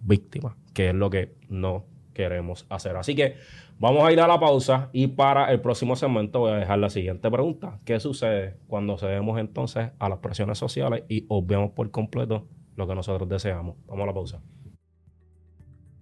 [0.00, 2.96] víctima, que es lo que no queremos hacer.
[2.96, 3.36] Así que
[3.78, 6.90] vamos a ir a la pausa y para el próximo segmento voy a dejar la
[6.90, 7.78] siguiente pregunta.
[7.84, 12.96] ¿Qué sucede cuando cedemos entonces a las presiones sociales y obviamos por completo lo que
[12.96, 13.76] nosotros deseamos?
[13.86, 14.40] Vamos a la pausa.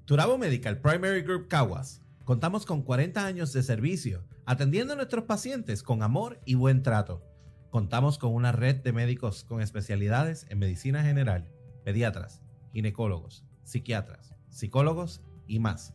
[0.07, 5.83] Turabo Medical Primary Group Caguas Contamos con 40 años de servicio, atendiendo a nuestros pacientes
[5.83, 7.25] con amor y buen trato.
[7.71, 11.49] Contamos con una red de médicos con especialidades en medicina general,
[11.85, 12.40] pediatras,
[12.73, 15.92] ginecólogos, psiquiatras, psicólogos y más.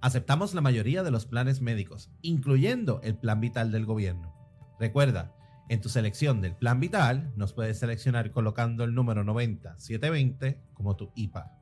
[0.00, 4.34] Aceptamos la mayoría de los planes médicos, incluyendo el plan vital del gobierno.
[4.80, 5.34] Recuerda,
[5.68, 11.12] en tu selección del plan vital nos puedes seleccionar colocando el número 90720 como tu
[11.16, 11.61] IPA.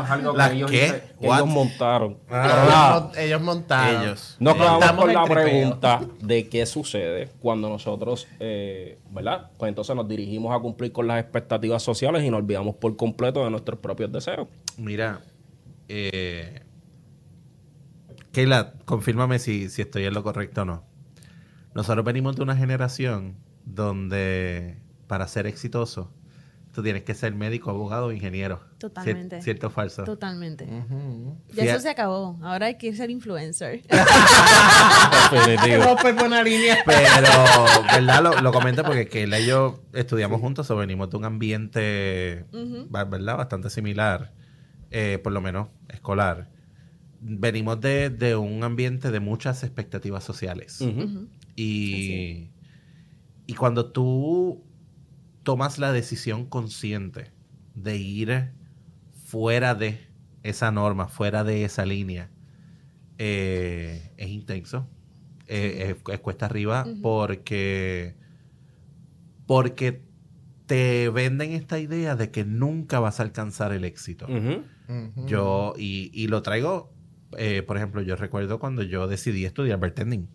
[0.02, 2.18] Es algo que ¿La ellos, hice- ellos montaron.
[2.30, 3.10] Ah.
[3.16, 4.02] Ellos, montaron.
[4.02, 4.36] Ellos.
[4.38, 5.42] nos quedamos Montamos con la tripeo.
[5.44, 9.50] pregunta de qué sucede cuando nosotros, eh, ¿verdad?
[9.58, 13.44] Pues entonces nos dirigimos a cumplir con las expectativas sociales y nos olvidamos por completo
[13.44, 14.48] de nuestros propios deseos.
[14.78, 15.20] Mira,
[15.88, 16.62] eh,
[18.32, 20.84] Keila, confírmame si, si estoy en lo correcto o no.
[21.74, 26.10] Nosotros venimos de una generación donde para ser exitoso
[26.72, 28.60] tú tienes que ser médico, abogado o ingeniero.
[28.78, 29.36] Totalmente.
[29.36, 30.04] Cier- ¿Cierto o falso?
[30.04, 30.66] Totalmente.
[31.52, 32.38] Ya eso se acabó.
[32.42, 33.82] Ahora hay que ser influencer.
[35.30, 36.78] Buena línea.
[36.84, 37.28] Pero,
[37.92, 38.22] ¿verdad?
[38.22, 42.46] Lo, lo comento porque Keila y yo estudiamos juntos o venimos de un ambiente,
[42.90, 43.36] ¿verdad?
[43.36, 44.32] Bastante similar,
[44.90, 46.48] eh, por lo menos escolar.
[47.24, 50.80] Venimos de, de un ambiente de muchas expectativas sociales.
[51.54, 52.50] Y,
[53.46, 54.64] y cuando tú
[55.44, 57.30] tomas la decisión consciente
[57.74, 58.50] de ir
[59.24, 60.00] fuera de
[60.42, 62.30] esa norma, fuera de esa línea,
[63.18, 64.88] eh, es intenso.
[65.46, 68.14] Eh, es, es cuesta arriba porque,
[69.46, 70.02] porque
[70.66, 74.26] te venden esta idea de que nunca vas a alcanzar el éxito.
[75.26, 76.92] Yo, y, y lo traigo,
[77.38, 80.28] eh, por ejemplo, yo recuerdo cuando yo decidí estudiar bartending.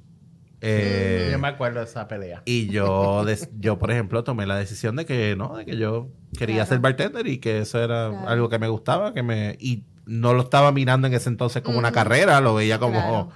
[0.62, 2.42] Eh, Yo me acuerdo de esa pelea.
[2.46, 3.24] y yo,
[3.60, 6.70] yo, por ejemplo, tomé la decisión de que no, de que yo quería Claro.
[6.70, 8.28] ser bartender y que eso era Claro.
[8.28, 11.78] algo que me gustaba, que me y no lo estaba mirando en ese entonces como
[11.78, 13.30] una carrera, lo veía como Claro.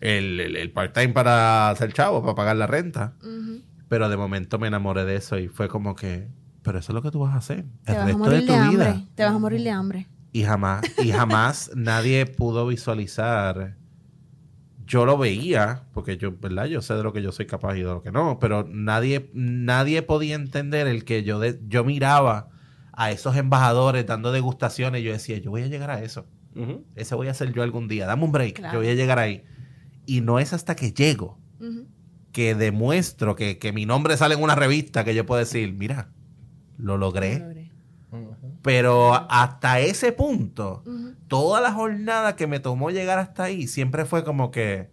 [0.00, 3.14] el, el- el part-time para hacer chavo, para pagar la renta.
[3.88, 6.28] Pero de momento me enamoré de eso y fue como que,
[6.62, 8.90] pero eso es lo que tú vas a hacer el resto de tu de vida.
[8.90, 9.04] hambre.
[9.14, 10.06] Te vas a morir de hambre.
[10.32, 13.76] Y jamás, y jamás nadie pudo visualizar.
[14.86, 16.64] Yo lo veía, porque yo, ¿verdad?
[16.66, 19.30] Yo sé de lo que yo soy capaz y de lo que no, pero nadie,
[19.34, 22.48] nadie podía entender el que yo, de- yo miraba
[22.92, 26.26] a esos embajadores dando degustaciones y yo decía, yo voy a llegar a eso.
[26.56, 26.84] Ujú.
[26.96, 28.06] Ese voy a ser yo algún día.
[28.06, 28.74] Dame un break, Claro.
[28.74, 29.44] yo voy a llegar ahí.
[30.06, 31.38] Y no es hasta que llego
[32.32, 36.08] que demuestro que, que mi nombre sale en una revista que yo puedo decir, mira,
[36.78, 37.38] lo logré.
[37.40, 37.57] Lo logré.
[38.68, 40.82] Pero hasta ese punto,
[41.26, 44.90] toda la jornada que me tomó llegar hasta ahí siempre fue como que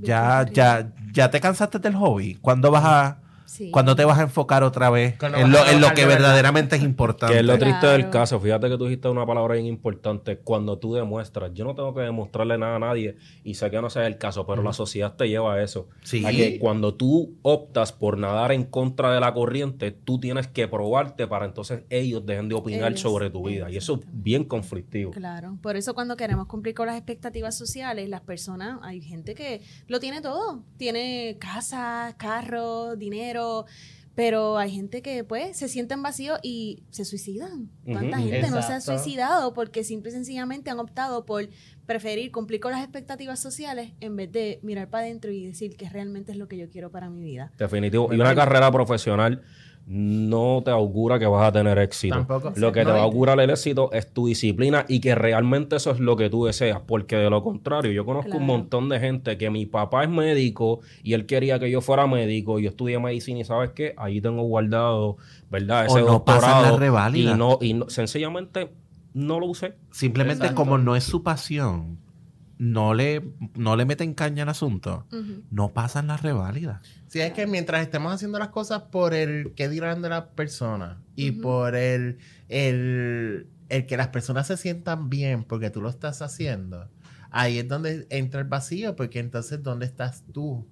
[0.00, 2.36] ya, ya, ya te cansaste del hobby.
[2.36, 3.70] ¿Cuándo vas a, Sí.
[3.70, 6.18] cuándo te vas a enfocar otra vez Cuando en lo, en lo que de verdad.
[6.20, 7.34] verdaderamente es importante?
[7.34, 8.40] Que es lo triste del caso.
[8.40, 10.38] Fíjate que tú dijiste una palabra bien importante.
[10.38, 13.90] Cuando tú demuestras, yo no tengo que demostrarle nada a nadie y sé que no
[13.90, 15.88] sea el caso, pero la sociedad te lleva a eso.
[16.02, 16.24] Sí.
[16.26, 20.68] A que cuando tú optas por nadar en contra de la corriente, tú tienes que
[20.68, 23.70] probarte para entonces ellos dejen de opinar Ellos, sobre tu vida.
[23.70, 25.12] Y eso es bien conflictivo.
[25.12, 29.62] Claro, por eso cuando queremos cumplir con las expectativas sociales, las personas, hay gente que
[29.86, 33.35] lo tiene todo, tiene casa, carro, dinero,
[34.16, 37.70] pero hay gente que pues se sienten vacíos y se suicidan.
[37.84, 41.48] ¿Cuánta gente no se ha suicidado porque simple y sencillamente han optado por
[41.84, 45.88] preferir cumplir con las expectativas sociales en vez de mirar para adentro y decir que
[45.88, 47.52] realmente es lo que yo quiero para mi vida?
[47.58, 48.12] Definitivo.
[48.12, 49.42] Y una carrera profesional
[49.88, 52.16] no te augura que vas a tener éxito.
[52.16, 52.52] Tampoco.
[52.56, 55.76] Lo que te No, va a augurar el éxito es tu disciplina y que realmente
[55.76, 56.80] eso es lo que tú deseas.
[56.84, 60.80] Porque de lo contrario, yo conozco un montón de gente que mi papá es médico
[61.04, 62.58] y él quería que yo fuera médico.
[62.58, 63.94] y Yo estudié medicina y ¿sabes qué?
[63.96, 65.18] Ahí tengo guardado,
[65.50, 65.86] ¿verdad?
[65.88, 66.70] O Ese no pasan doctorado.
[66.72, 67.34] las reválidas.
[67.34, 68.72] Y no, y no- sencillamente
[69.14, 69.74] no lo usé.
[69.92, 70.62] Simplemente Exacto.
[70.62, 71.98] como no es su pasión,
[72.58, 73.22] no le,
[73.54, 75.06] no le meten caña al asunto,
[75.50, 76.80] no pasan las reválidas.
[77.06, 81.02] Sí, es que mientras estemos haciendo las cosas por el que dirán de la persona
[81.14, 86.22] y por el, el, el que las personas se sientan bien porque tú lo estás
[86.22, 86.88] haciendo,
[87.30, 90.66] ahí es donde entra el vacío, porque entonces, ¿dónde estás tú?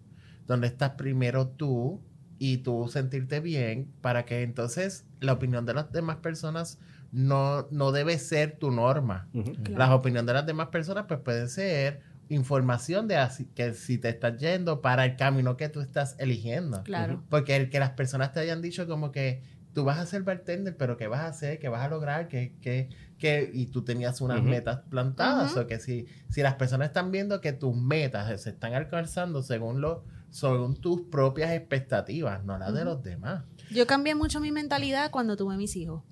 [0.46, 2.02] ¿Dónde estás primero tú
[2.38, 6.78] y tú sentirte bien para que entonces la opinión de las demás personas
[7.14, 9.28] no, no debe ser tu norma?
[9.32, 9.78] Claro.
[9.78, 14.08] Las opiniones de las demás personas pues pueden ser información de así, que si te
[14.08, 16.82] estás yendo para el camino que tú estás eligiendo.
[16.82, 17.22] Claro.
[17.28, 19.42] Porque el que las personas te hayan dicho como que
[19.74, 21.58] tú vas a ser bartender, pero ¿qué vas a hacer?
[21.60, 22.26] ¿Qué vas a lograr?
[22.28, 23.48] ¿Qué, qué, qué?
[23.52, 25.56] Y tú tenías unas metas plantadas.
[25.56, 29.80] O que si, si las personas están viendo que tus metas se están alcanzando según,
[29.80, 33.44] lo, según tus propias expectativas, no las de los demás.
[33.70, 36.02] Yo cambié mucho mi mentalidad cuando tuve mis hijos.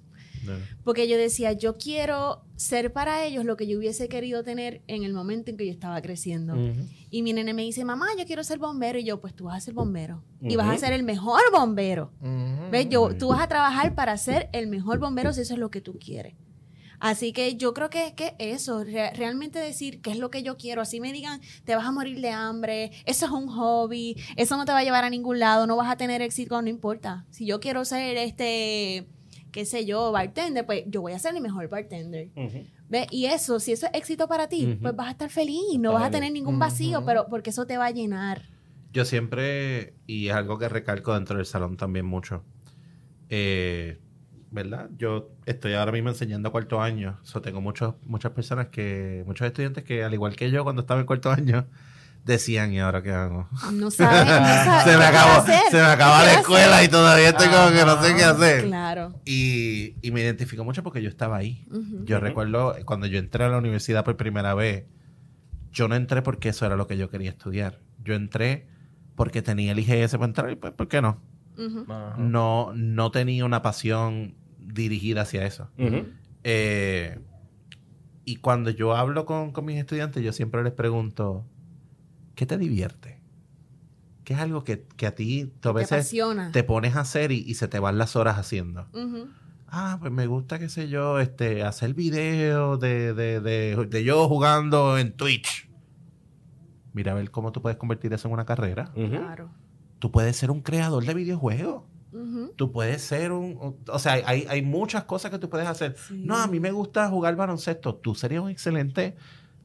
[0.85, 5.02] Porque yo decía, yo quiero ser para ellos lo que yo hubiese querido tener en
[5.02, 6.55] el momento en que yo estaba creciendo.
[7.11, 8.98] Y mi nene me dice, mamá, yo quiero ser bombero.
[8.98, 10.22] Y yo, pues tú vas a ser bombero.
[10.40, 12.12] Y vas a ser el mejor bombero.
[12.70, 12.88] ¿Ves?
[12.88, 15.81] Yo, tú vas a trabajar para ser el mejor bombero si eso es lo que
[15.81, 16.35] tú quieres.
[17.05, 20.57] Así que yo creo que, que eso, re- realmente decir qué es lo que yo
[20.57, 20.81] quiero.
[20.83, 24.64] Así me digan, te vas a morir de hambre, eso es un hobby, eso no
[24.64, 27.26] te va a llevar a ningún lado, no vas a tener éxito, no importa.
[27.31, 29.09] Si yo quiero ser este,
[29.53, 32.31] qué sé yo, bartender, pues yo voy a ser el mejor bartender.
[32.35, 32.67] Ujú.
[32.88, 33.07] ¿Ves?
[33.11, 36.05] Y eso, si eso es éxito para ti, pues vas a estar feliz, no vas
[36.05, 38.43] a tener ningún vacío, pero porque eso te va a llenar.
[38.93, 42.45] Yo siempre, y es algo que recalco dentro del salón también mucho,
[43.31, 43.99] eh,
[44.51, 44.91] ¿verdad?
[44.99, 49.85] Yo estoy ahora mismo enseñando cuarto año, so tengo muchos, muchas personas que, muchos estudiantes
[49.85, 51.67] que al igual que yo cuando estaba en cuarto año,
[52.24, 53.48] decían, ¿y ahora qué hago?
[53.72, 56.88] No sabes, no sabes se me acabó, se me qué acabó la escuela hacer.
[56.88, 58.64] y todavía estoy como que no sé qué hacer.
[58.66, 59.20] Claro.
[59.24, 61.66] Y, y me identifico mucho porque yo estaba ahí.
[62.04, 64.85] Yo recuerdo cuando yo entré a la universidad por primera vez,
[65.72, 67.80] yo no entré porque eso era lo que yo quería estudiar.
[68.04, 68.66] Yo entré
[69.14, 71.20] porque tenía el IGS para entrar y pues, ¿por qué no?
[72.18, 75.68] No, no tenía una pasión dirigida hacia eso.
[76.44, 77.18] Eh,
[78.24, 81.46] y cuando yo hablo con, con mis estudiantes, yo siempre les pregunto,
[82.35, 83.21] ¿qué te divierte?
[84.25, 86.53] ¿Qué es algo que, que a ti tú a Te veces apasiona.
[86.53, 88.87] te pones a hacer y, y se te van las horas haciendo?
[89.68, 94.29] Ah, pues me gusta, qué sé yo, este, hacer videos de, de, de, de yo
[94.29, 95.68] jugando en Twitch.
[96.92, 98.92] Mira a ver cómo tú puedes convertir eso en una carrera.
[98.95, 99.51] Claro.
[99.99, 101.85] Tú puedes ser un creador de videojuegos.
[102.57, 103.57] Tú puedes ser un...
[103.59, 105.97] un- O sea, hay, hay muchas cosas que tú puedes hacer.
[105.97, 106.23] Sí.
[106.27, 107.95] No, a mí me gusta jugar baloncesto.
[107.95, 109.16] Tú serías un excelente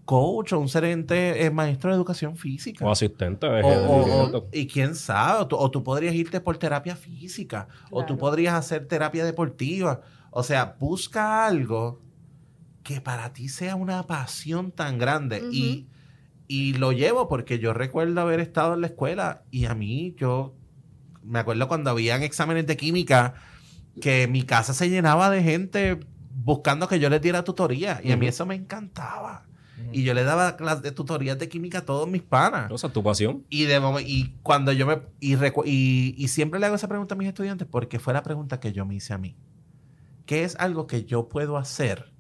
[0.08, 2.84] coach o un excelente eh, maestro de educación física.
[2.86, 4.38] O asistente de O- o- ejercicio.
[4.40, 8.18] o- y quién sabe, o tú, o tú podrías irte por terapia física, o tú
[8.18, 10.02] podrías hacer terapia deportiva.
[10.32, 12.02] O sea, busca algo
[12.84, 15.44] que para ti sea una pasión tan grande.
[15.52, 15.88] Y,
[16.48, 20.56] y lo llevo porque yo recuerdo haber estado en la escuela y a mí, yo
[21.24, 23.34] me acuerdo cuando habían exámenes de química,
[24.00, 26.00] que mi casa se llenaba de gente
[26.46, 28.00] buscando que yo les diera tutoría.
[28.02, 29.44] Y a mí eso me encantaba.
[29.92, 32.72] Y yo le daba clases de tutorías de química a todos mis panas.
[32.72, 33.44] O sea, tu pasión.
[33.50, 35.00] Y, de y cuando yo me.
[35.20, 38.24] Y, recu- y, y siempre le hago esa pregunta a mis estudiantes porque fue la
[38.24, 39.36] pregunta que yo me hice a mí.
[40.26, 42.12] ¿Qué es algo que yo puedo hacer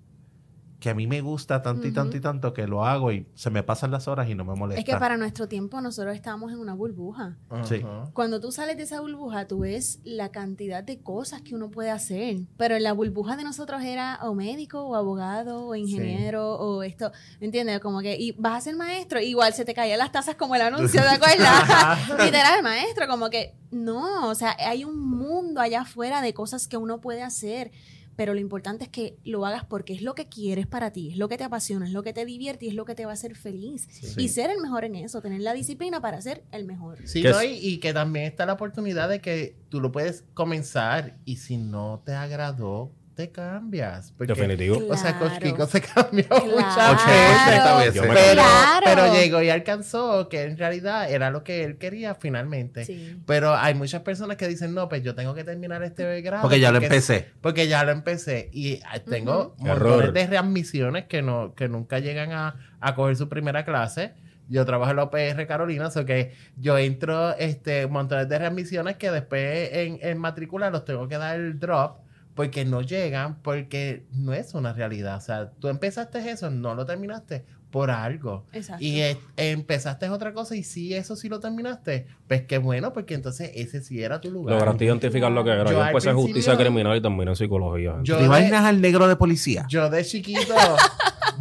[0.79, 3.49] que a mí me gusta tanto y tanto y tanto que lo hago y se
[3.49, 4.79] me pasan las horas y no me molesta.
[4.79, 7.37] Es que para nuestro tiempo nosotros estábamos en una burbuja.
[7.63, 7.83] Sí.
[8.13, 11.89] Cuando tú sales de esa burbuja, tú ves la cantidad de cosas que uno puede
[11.89, 12.41] hacer.
[12.57, 17.11] Pero en la burbuja de nosotros era o médico, o abogado, o ingeniero, o esto.
[17.39, 17.79] ¿Me entiendes?
[17.79, 20.61] Como que y vas a ser maestro, igual se te caían las tazas como el
[20.61, 22.09] anuncio, ¿te acuerdas?
[22.23, 26.77] Literal, maestro, como que no, o sea, hay un mundo allá afuera de cosas que
[26.77, 27.71] uno puede hacer.
[28.17, 31.17] Pero lo importante es que lo hagas porque es lo que quieres para ti, es
[31.17, 33.11] lo que te apasiona, es lo que te divierte y es lo que te va
[33.11, 33.87] a hacer feliz.
[34.17, 36.97] Y ser el mejor en eso, tener la disciplina para ser el mejor.
[37.07, 41.37] Sí, y, y que también está la oportunidad de que tú lo puedes comenzar y
[41.37, 44.13] si no te agradó, te cambias.
[44.15, 44.79] Porque, Definitivo.
[44.89, 45.45] O sea, Coach Claro.
[45.45, 46.45] Kiko se cambió Claro.
[46.45, 48.01] muchas 80 veces.
[48.01, 48.81] Pero, Claro.
[48.85, 52.85] pero llegó y alcanzó que en realidad era lo que él quería finalmente.
[52.85, 53.17] Sí.
[53.25, 56.43] Pero hay muchas personas que dicen, no, pues yo tengo que terminar este grado.
[56.43, 57.27] Porque ya lo empecé.
[57.41, 58.49] Porque ya lo empecé.
[58.53, 63.27] Y ah, tengo montones de readmisiones que, no, que nunca llegan a, a coger su
[63.27, 64.13] primera clase.
[64.47, 68.95] Yo trabajo en la OPR Carolina, o sea que yo entro este, montones de readmisiones
[68.95, 71.97] que después en, en matrícula los tengo que dar el drop
[72.37, 75.17] porque no llegan, porque no es una realidad.
[75.17, 78.45] O sea, tú empezaste eso, no lo terminaste por algo.
[78.53, 78.81] Exacto.
[78.85, 82.07] Y eh, empezaste otra cosa y sí, eso sí lo terminaste.
[82.27, 84.55] Pues qué bueno, porque entonces ese sí era tu lugar.
[84.55, 85.65] Lograste identificar lo que era.
[85.65, 87.91] Yo Yo, empecé en justicia criminal y terminé en psicología.
[87.91, 88.05] gente.
[88.07, 89.65] Yo ¿Te de- imaginas al negro de policía?
[89.67, 90.53] Yo de chiquito,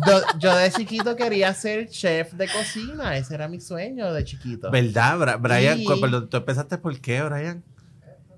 [0.06, 3.16] yo, yo de chiquito quería ser chef de cocina.
[3.16, 4.70] Ese era mi sueño de chiquito.
[4.70, 5.78] ¿Verdad, Brian?
[5.80, 7.62] Y- ¿Tú empezaste por qué, Brian?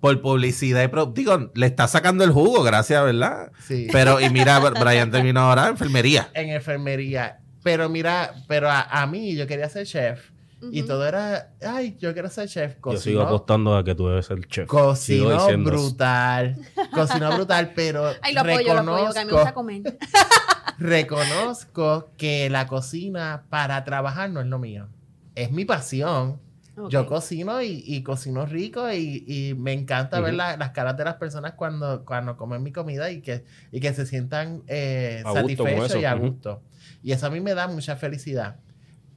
[0.00, 3.50] Por publicidad y pro- Digo, le está sacando el jugo, gracias, ¿verdad?
[3.66, 3.88] Sí.
[3.92, 6.30] Pero, y mira, Brian terminó ahora en enfermería.
[6.34, 7.40] En enfermería.
[7.62, 10.30] Pero mira, pero a, a mí yo quería ser chef.
[10.72, 12.72] Y todo era, ay, yo quiero ser chef.
[12.74, 14.66] Yo sigo Cocino, apostando a que tú debes ser chef.
[14.66, 16.56] Cocino brutal.
[16.92, 19.98] Cocino brutal, pero Ay, lo apoyo, lo apoyo, que a mí me gusta reconozco, comer.
[20.78, 24.88] reconozco que la cocina para trabajar no es lo mío.
[25.34, 26.40] Es mi pasión.
[26.88, 31.04] Yo cocino y, y cocino rico y, y me encanta ver la- las caras de
[31.04, 35.22] las personas cuando, cuando comen mi comida y que, y que se sientan eh,
[35.64, 36.62] satisfechos y a gusto.
[37.02, 38.56] Y eso a mí me da mucha felicidad.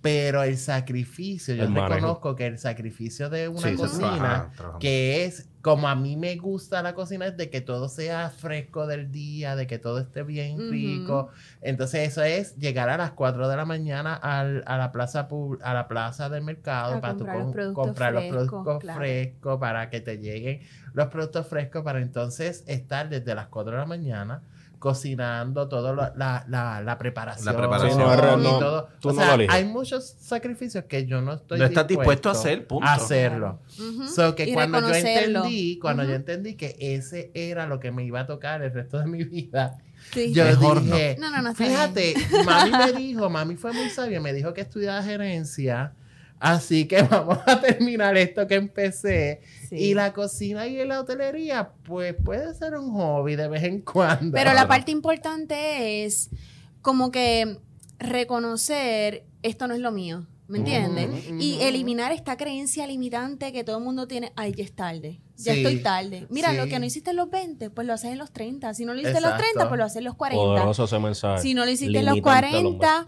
[0.02, 1.94] Pero el sacrificio, yo El manejo.
[1.96, 6.82] reconozco que el sacrificio de una Sí, cocina, que es como a mí me gusta
[6.82, 10.72] la cocina, es de que todo sea fresco del día, de que todo esté bien
[10.72, 11.30] rico.
[11.62, 15.28] Entonces eso es llegar a las 4 de la mañana al- a la plaza
[15.62, 18.80] a la plaza del mercado A para tú comprar los productos comprar los frescos, productos
[18.80, 19.00] claro.
[19.00, 20.62] frescos para que te lleguen
[20.94, 24.42] los productos frescos para entonces estar desde las 4 de la mañana
[24.82, 27.92] cocinando todo lo- la, la, la preparación, La preparación.
[27.92, 28.90] Sí, no, y no, todo.
[29.00, 32.32] tú o no sea, hay muchos sacrificios que yo no estoy No estás dispuesto a
[32.34, 32.88] hacer, punto.
[32.88, 33.60] a hacerlo.
[33.80, 34.08] Ujú.
[34.08, 38.04] So que Y cuando yo entendí, cuando yo entendí que ese era lo que me
[38.04, 39.78] iba a tocar el resto de mi vida,
[40.12, 40.34] Sí.
[40.34, 40.96] yo Mejor no.
[40.96, 44.62] dije, No, no, no, fíjate, mami me dijo, mami fue muy sabia, me dijo que
[44.62, 45.94] estudiaba gerencia,
[46.42, 49.42] así que vamos a terminar esto que empecé.
[49.70, 49.76] Sí.
[49.76, 54.34] Y la cocina y la hotelería, pues puede ser un hobby de vez en cuando.
[54.34, 56.30] Pero la parte importante es
[56.82, 57.58] como que
[58.00, 60.26] reconocer esto no es lo mío.
[60.48, 61.10] ¿Me entiendes?
[61.40, 64.34] Y eliminar esta creencia limitante que todo el mundo tiene.
[64.36, 65.22] Ay, ya es tarde.
[65.38, 66.28] Ya Sí, estoy tarde.
[66.30, 66.58] Mira, sí.
[66.58, 68.74] lo que no hiciste en los 20, pues lo haces en los 30.
[68.74, 69.50] Si no lo hiciste en los Exacto.
[69.54, 70.44] 30, pues lo haces en los 40.
[70.44, 71.42] Poderoso ese mensaje.
[71.42, 73.08] Si no lo hiciste en los Limitante a 40,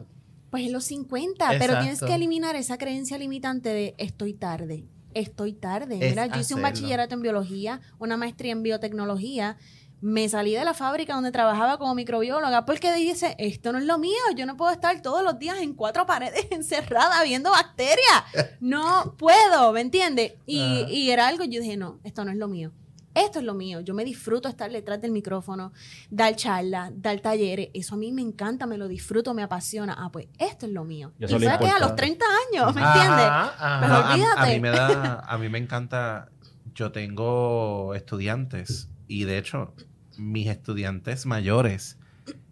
[0.53, 1.49] pues en los 50.
[1.57, 4.85] Pero tienes que eliminar esa creencia limitante de estoy tarde.
[5.15, 5.97] Estoy tarde.
[5.99, 9.57] Es Mira, yo hice un bachillerato en biología, una maestría en biotecnología.
[9.99, 13.97] Me salí de la fábrica donde trabajaba como microbióloga porque dice, esto no es lo
[13.97, 18.23] mío, yo no puedo estar todos los días en cuatro paredes encerrada viendo bacterias.
[18.59, 20.33] No puedo, ¿me entiendes?
[20.45, 20.91] Y, Ajá.
[20.91, 22.71] y era algo, yo dije, no, esto no es lo mío.
[23.15, 23.81] Esto es lo mío.
[23.81, 25.71] Yo me disfruto estar detrás del micrófono,
[26.09, 27.69] dar charlas, dar talleres.
[27.73, 29.95] Eso a mí me encanta, me lo disfruto, me apasiona.
[29.97, 31.11] Ah, pues esto es lo mío.
[31.19, 31.95] Y Y eso fue es lo que a los importante.
[32.17, 32.25] 30
[32.65, 33.25] años, ¿me entiendes?
[33.25, 34.53] Pero No, a- a, olvídate.
[34.55, 36.29] mí me da, a mí me encanta,
[36.73, 39.73] yo tengo estudiantes y de hecho
[40.17, 41.97] mis estudiantes mayores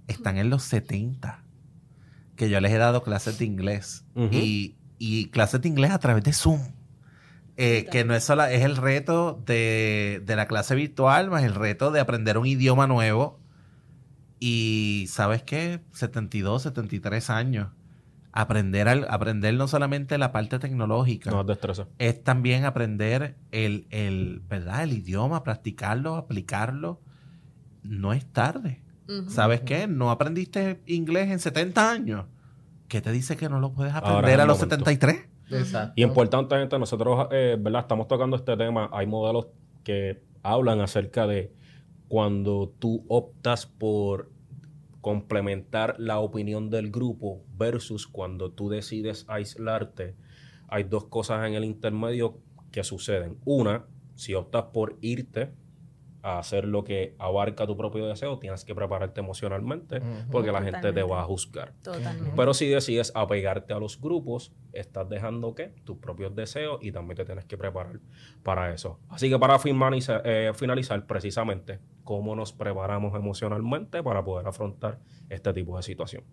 [0.07, 1.43] están en los 70,
[2.35, 4.03] que yo les he dado clases de inglés
[4.99, 6.59] y clases de inglés a través de Zoom.
[7.57, 11.53] Eh, que no es solo, es el reto de, de la clase virtual, más el
[11.53, 13.39] reto de aprender un idioma nuevo.
[14.39, 15.81] Y ¿sabes qué?
[15.93, 17.67] 72, 73 años.
[18.33, 21.87] Aprender, al, aprender no solamente la parte tecnológica, No es destreza.
[21.99, 24.83] es también aprender el, el, ¿verdad?
[24.83, 27.01] el idioma, practicarlo, aplicarlo.
[27.83, 28.81] No es tarde.
[29.27, 29.87] ¿Sabes qué?
[29.87, 32.25] No aprendiste inglés en 70 años.
[32.87, 34.85] ¿Qué te dice que no lo puedes aprender a los momento.
[34.85, 35.27] 73?
[35.57, 35.93] Exacto.
[35.95, 37.81] Y importante, gente, nosotros, eh, ¿verdad?
[37.81, 38.89] Estamos tocando este tema.
[38.91, 39.47] Hay modelos
[39.83, 41.53] que hablan acerca de
[42.07, 44.29] cuando tú optas por
[45.01, 50.15] complementar la opinión del grupo versus cuando tú decides aislarte,
[50.67, 52.37] hay dos cosas en el intermedio
[52.71, 53.37] que suceden.
[53.43, 53.85] Una,
[54.15, 55.51] si optas por irte
[56.21, 60.31] a hacer lo que abarca tu propio deseo, tienes que prepararte emocionalmente Ujú.
[60.31, 61.73] porque la gente te va a juzgar.
[61.81, 62.31] Totalmente.
[62.35, 67.15] Pero si decides apegarte a los grupos, estás dejando que tus propios deseos y también
[67.17, 67.99] te tienes que preparar
[68.43, 68.99] para eso.
[69.09, 74.99] Así que para finaliza- eh, finalizar, precisamente, cómo nos preparamos emocionalmente para poder afrontar
[75.29, 76.23] este tipo de situación.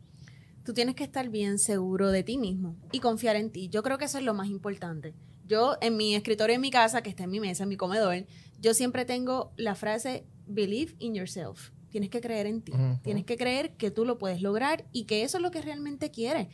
[0.65, 3.71] tú tienes que estar bien seguro de ti mismo y confiar en ti.
[3.71, 5.15] Yo creo que eso es lo más importante.
[5.47, 8.27] Yo en mi escritorio en mi casa, que está en mi mesa, en mi comedor,
[8.61, 11.71] yo siempre tengo la frase believe in yourself.
[11.89, 12.73] Tienes que creer en ti.
[13.03, 16.11] Tienes que creer que tú lo puedes lograr y que eso es lo que realmente
[16.11, 16.49] quieres.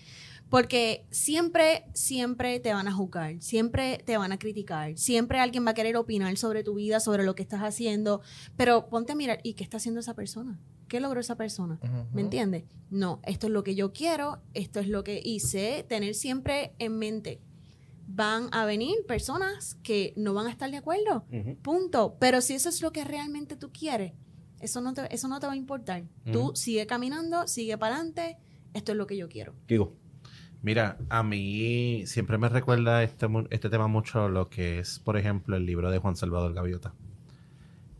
[0.50, 5.70] Porque siempre, siempre te van a juzgar, siempre te van a criticar, siempre alguien va
[5.70, 8.20] a querer opinar sobre tu vida, sobre lo que estás haciendo,
[8.56, 10.60] pero ponte a mirar, ¿y qué está haciendo esa persona?
[10.86, 11.80] ¿Qué logró esa persona?
[12.12, 12.64] ¿Me entiendes?
[12.90, 16.98] No, esto es lo que yo quiero, esto es lo que hice, tener siempre en
[16.98, 17.40] mente.
[18.06, 21.24] Van a venir personas que no van a estar de acuerdo,
[21.62, 22.16] punto.
[22.20, 24.12] Pero si eso es lo que realmente tú quieres,
[24.60, 26.04] eso no te, eso no te va a importar.
[26.30, 28.36] Tú sigue caminando, sigue para adelante,
[28.74, 29.54] esto es lo que yo quiero.
[29.66, 29.96] Digo,
[30.64, 35.56] Mira, a mí siempre me recuerda este, este tema mucho lo que es, por ejemplo,
[35.56, 36.94] el libro de Juan Salvador Gaviota.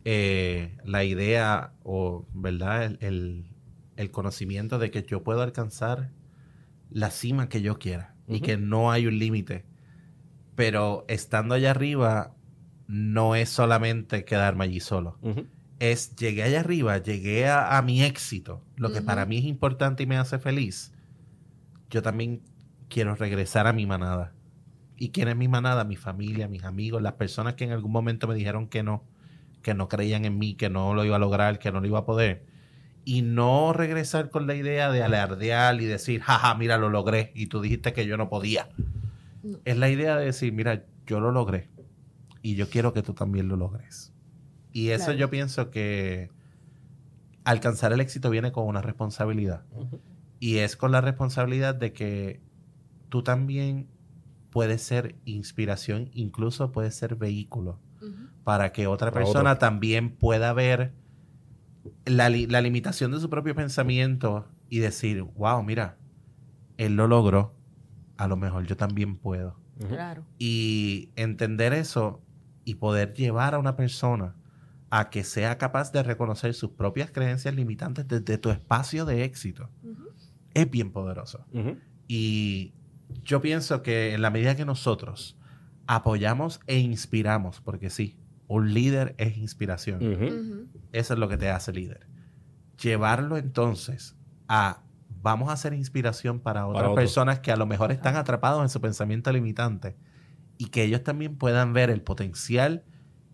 [0.03, 2.83] Eh, la idea o, ¿verdad?
[2.83, 3.45] El, el-
[3.97, 6.09] el conocimiento de que yo puedo alcanzar
[6.89, 8.43] la cima que yo quiera y Ujú.
[8.43, 9.63] que no hay un límite.
[10.55, 12.33] Pero estando allá arriba,
[12.87, 15.47] no es solamente quedarme allí solo ujú,
[15.79, 19.05] es llegué allá arriba, llegué a, a mi éxito, lo que Ujú.
[19.07, 20.91] para mí es importante y me hace feliz.
[21.89, 22.41] Yo también
[22.95, 24.31] quiero regresar a mi manada.
[24.95, 25.83] ¿Y quién es mi manada?
[25.83, 29.03] Mi familia, mis amigos, las personas que en algún momento me dijeron que no,
[29.61, 31.99] que no creían en mí, que no lo iba a lograr, que no lo iba
[31.99, 32.45] a poder.
[33.03, 37.47] Y no regresar con la idea de alardear y decir, jaja, mira, lo logré y
[37.47, 38.69] tú dijiste que yo no podía.
[39.43, 39.57] No.
[39.65, 41.67] Es la idea de decir, mira, yo lo logré
[42.41, 44.13] y yo quiero que tú también lo logres.
[44.71, 45.19] Y eso Claro.
[45.19, 46.29] yo pienso que
[47.43, 49.65] alcanzar el éxito viene con una responsabilidad.
[50.39, 52.45] Y es con la responsabilidad de que
[53.15, 53.87] tú también
[54.49, 57.79] puedes ser inspiración, incluso puedes ser vehículo
[58.43, 59.59] para que otra Para persona otro.
[59.59, 60.91] también pueda ver
[62.05, 65.97] la, li- la limitación de su propio pensamiento y decir, wow, mira,
[66.75, 67.55] él lo logró,
[68.17, 69.57] a lo mejor yo también puedo.
[69.87, 70.25] Claro.
[70.39, 72.21] Y entender eso
[72.65, 74.35] y poder llevar a una persona
[74.89, 79.69] a que sea capaz de reconocer sus propias creencias limitantes desde tu espacio de éxito
[80.53, 81.45] es bien poderoso.
[82.09, 82.73] Y
[83.23, 85.37] yo pienso que en la medida que nosotros
[85.87, 90.13] apoyamos e inspiramos, porque sí, un líder es inspiración.
[90.13, 90.67] Ujú.
[90.91, 92.07] eso es lo que te hace líder.
[92.81, 94.15] Llevarlo entonces
[94.47, 94.81] a
[95.21, 98.79] vamos a ser inspiración para otras personas que a lo mejor están atrapados en su
[98.79, 99.95] pensamiento limitante
[100.57, 102.83] y que ellos también puedan ver el potencial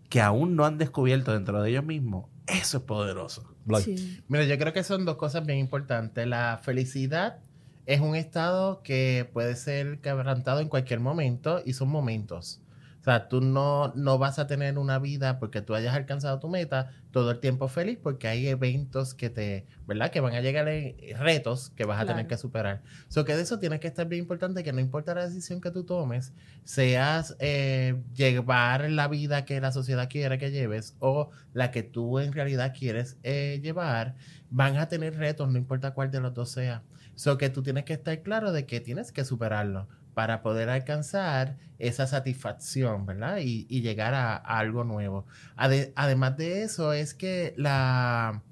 [0.08, 2.30] que aún no han descubierto dentro de ellos mismos.
[2.46, 3.54] Eso es poderoso.
[3.82, 4.22] Sí.
[4.28, 6.26] Mira, yo creo que son dos cosas bien importantes.
[6.26, 7.40] La felicidad
[7.86, 12.60] es un estado que puede ser quebrantado en cualquier momento y son momentos.
[13.00, 16.48] O sea, tú no, no vas a tener una vida porque tú hayas alcanzado tu
[16.48, 20.12] meta todo el tiempo feliz porque hay eventos que te, ¿verdad?
[20.12, 22.82] Que van a llegar en- retos que vas a tener que superar.
[23.08, 25.72] So que de eso tienes que estar bien importante que no importa la decisión que
[25.72, 31.72] tú tomes, seas eh, llevar la vida que la sociedad quiere que lleves o la
[31.72, 34.14] que tú en realidad quieres eh, llevar,
[34.48, 36.84] van a tener retos, no importa cuál de los dos sea.
[37.22, 41.56] So que tú tienes que estar claro de que tienes que superarlo para poder alcanzar
[41.78, 43.36] esa satisfacción, ¿verdad?
[43.38, 45.24] Y, y llegar a, a algo nuevo.
[45.56, 48.42] Ade- además de eso, es que la...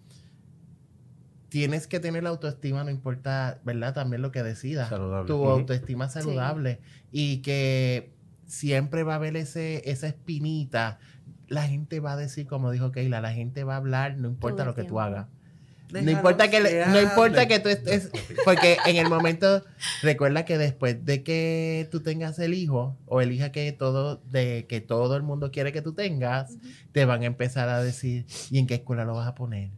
[1.48, 3.92] Tienes que tener la autoestima, no importa, ¿verdad?
[3.92, 4.88] También lo que decidas.
[4.88, 5.26] Saludable.
[5.26, 6.78] Tu autoestima saludable.
[7.10, 8.12] Y que
[8.46, 11.00] siempre va a haber ese, esa espinita.
[11.48, 14.58] La gente va a decir, como dijo Keila, la gente va a hablar, no importa
[14.58, 15.28] Todo lo que tú tiempo.
[15.92, 18.10] No importa que le- no importa que tú estés,
[18.44, 19.64] porque en el momento
[20.02, 24.66] recuerda que después de que tú tengas el hijo o el hija que todo de
[24.68, 26.56] que todo el mundo quiere que tú tengas,
[26.92, 29.70] te van a empezar a decir ¿y en qué escuela lo vas a poner?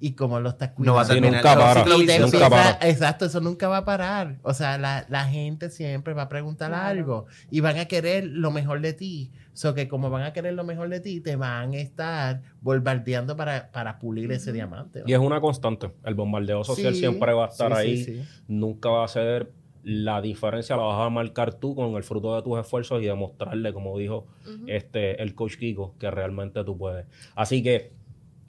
[0.00, 0.94] ¿Y cómo lo estás No cuidando?
[0.96, 1.32] va a terminar.
[1.36, 2.70] nunca no, para, nunca empieza- para.
[2.88, 4.36] exacto, eso nunca va a parar.
[4.42, 6.86] O sea, la, la gente siempre va a preguntar Claro.
[6.88, 9.30] algo y van a querer lo mejor de ti.
[9.54, 13.36] So que como van a querer lo mejor de ti, te van a estar bombardeando
[13.36, 15.00] para, para pulir ese diamante.
[15.00, 15.04] ¿no?
[15.08, 15.92] Y es una constante.
[16.04, 17.96] El bombardeo social Sí, siempre va a estar sí, ahí.
[17.96, 18.22] sí, sí.
[18.48, 19.52] Nunca va a ser
[19.84, 23.72] la diferencia, la vas a marcar tú con el fruto de tus esfuerzos y demostrarle,
[23.72, 24.26] como dijo
[24.66, 27.06] este el coach Kiko, que realmente tú puedes.
[27.34, 27.92] Así que,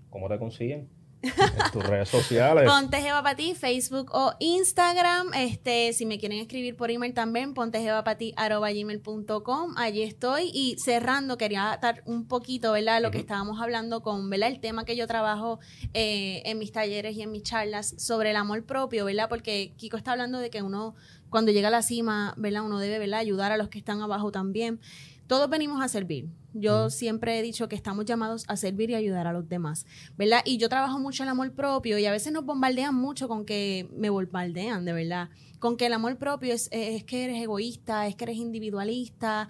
[0.10, 0.88] ¿cómo te consiguen?
[1.26, 2.70] En tus redes sociales.
[2.70, 5.34] Ponte Jeva para ti, Facebook o Instagram.
[5.34, 9.78] Este, si me quieren escribir por email también, pontejevapati@gmail.com.
[9.78, 10.52] Allí estoy.
[10.54, 13.02] Y cerrando, quería dar un poquito, ¿verdad?
[13.02, 14.50] Lo que estábamos hablando con, ¿verdad?
[14.50, 15.60] El tema que yo trabajo
[15.94, 19.30] eh, en mis talleres y en mis charlas sobre el amor propio, ¿verdad?
[19.30, 20.96] Porque Kiko está hablando de que uno,
[21.30, 22.64] cuando llega a la cima, ¿verdad?
[22.64, 23.20] Uno debe, ¿verdad?
[23.20, 24.80] Ayudar a los que están abajo también.
[25.28, 26.30] Todos venimos a servir.
[26.54, 29.86] Yo siempre he dicho que estamos llamados a servir y ayudar a los demás,
[30.18, 30.42] ¿verdad?
[30.46, 33.90] Y yo trabajo mucho el amor propio y a veces nos bombardean mucho con que
[33.94, 38.16] me bombardean, de verdad, con que el amor propio es, es que eres egoísta, es
[38.16, 39.50] que eres individualista.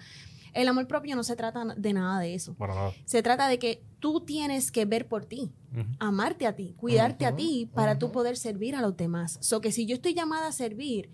[0.52, 2.56] El amor propio no se trata de nada de eso.
[3.04, 5.52] Se trata de que tú tienes que ver por ti,
[5.98, 9.38] amarte a ti, cuidarte a ti para tú poder servir a los demás.
[9.42, 11.10] So que si yo estoy llamada a servir,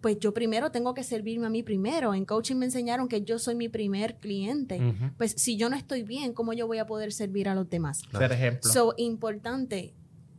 [0.00, 2.14] pues yo primero tengo que servirme a mí primero.
[2.14, 4.80] En coaching me enseñaron que yo soy mi primer cliente.
[5.16, 8.02] Pues si yo no estoy bien, ¿cómo yo voy a poder servir a los demás?
[8.16, 8.70] Ser ejemplo.
[8.70, 9.94] So, importante,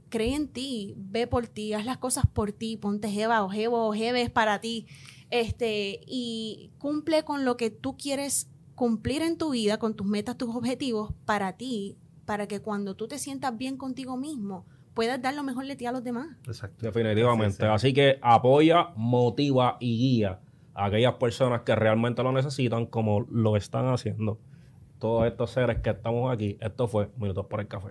[0.09, 3.87] cree en ti, ve por ti, haz las cosas por ti, ponte jeva o jevo
[3.87, 4.87] o jeves para ti.
[5.29, 10.37] Este, y cumple con lo que tú quieres cumplir en tu vida, con tus metas,
[10.37, 15.33] tus objetivos, para ti, para que cuando tú te sientas bien contigo mismo, puedas dar
[15.33, 16.27] lo mejor de ti a los demás.
[16.45, 16.85] Exacto.
[16.85, 17.57] Definitivamente.
[17.57, 17.67] Sí, sí.
[17.67, 20.39] Así que apoya, motiva y guía
[20.73, 24.39] a aquellas personas que realmente lo necesitan como lo están haciendo.
[24.99, 27.89] Todos estos seres que estamos aquí, esto fue Minutos por el Café.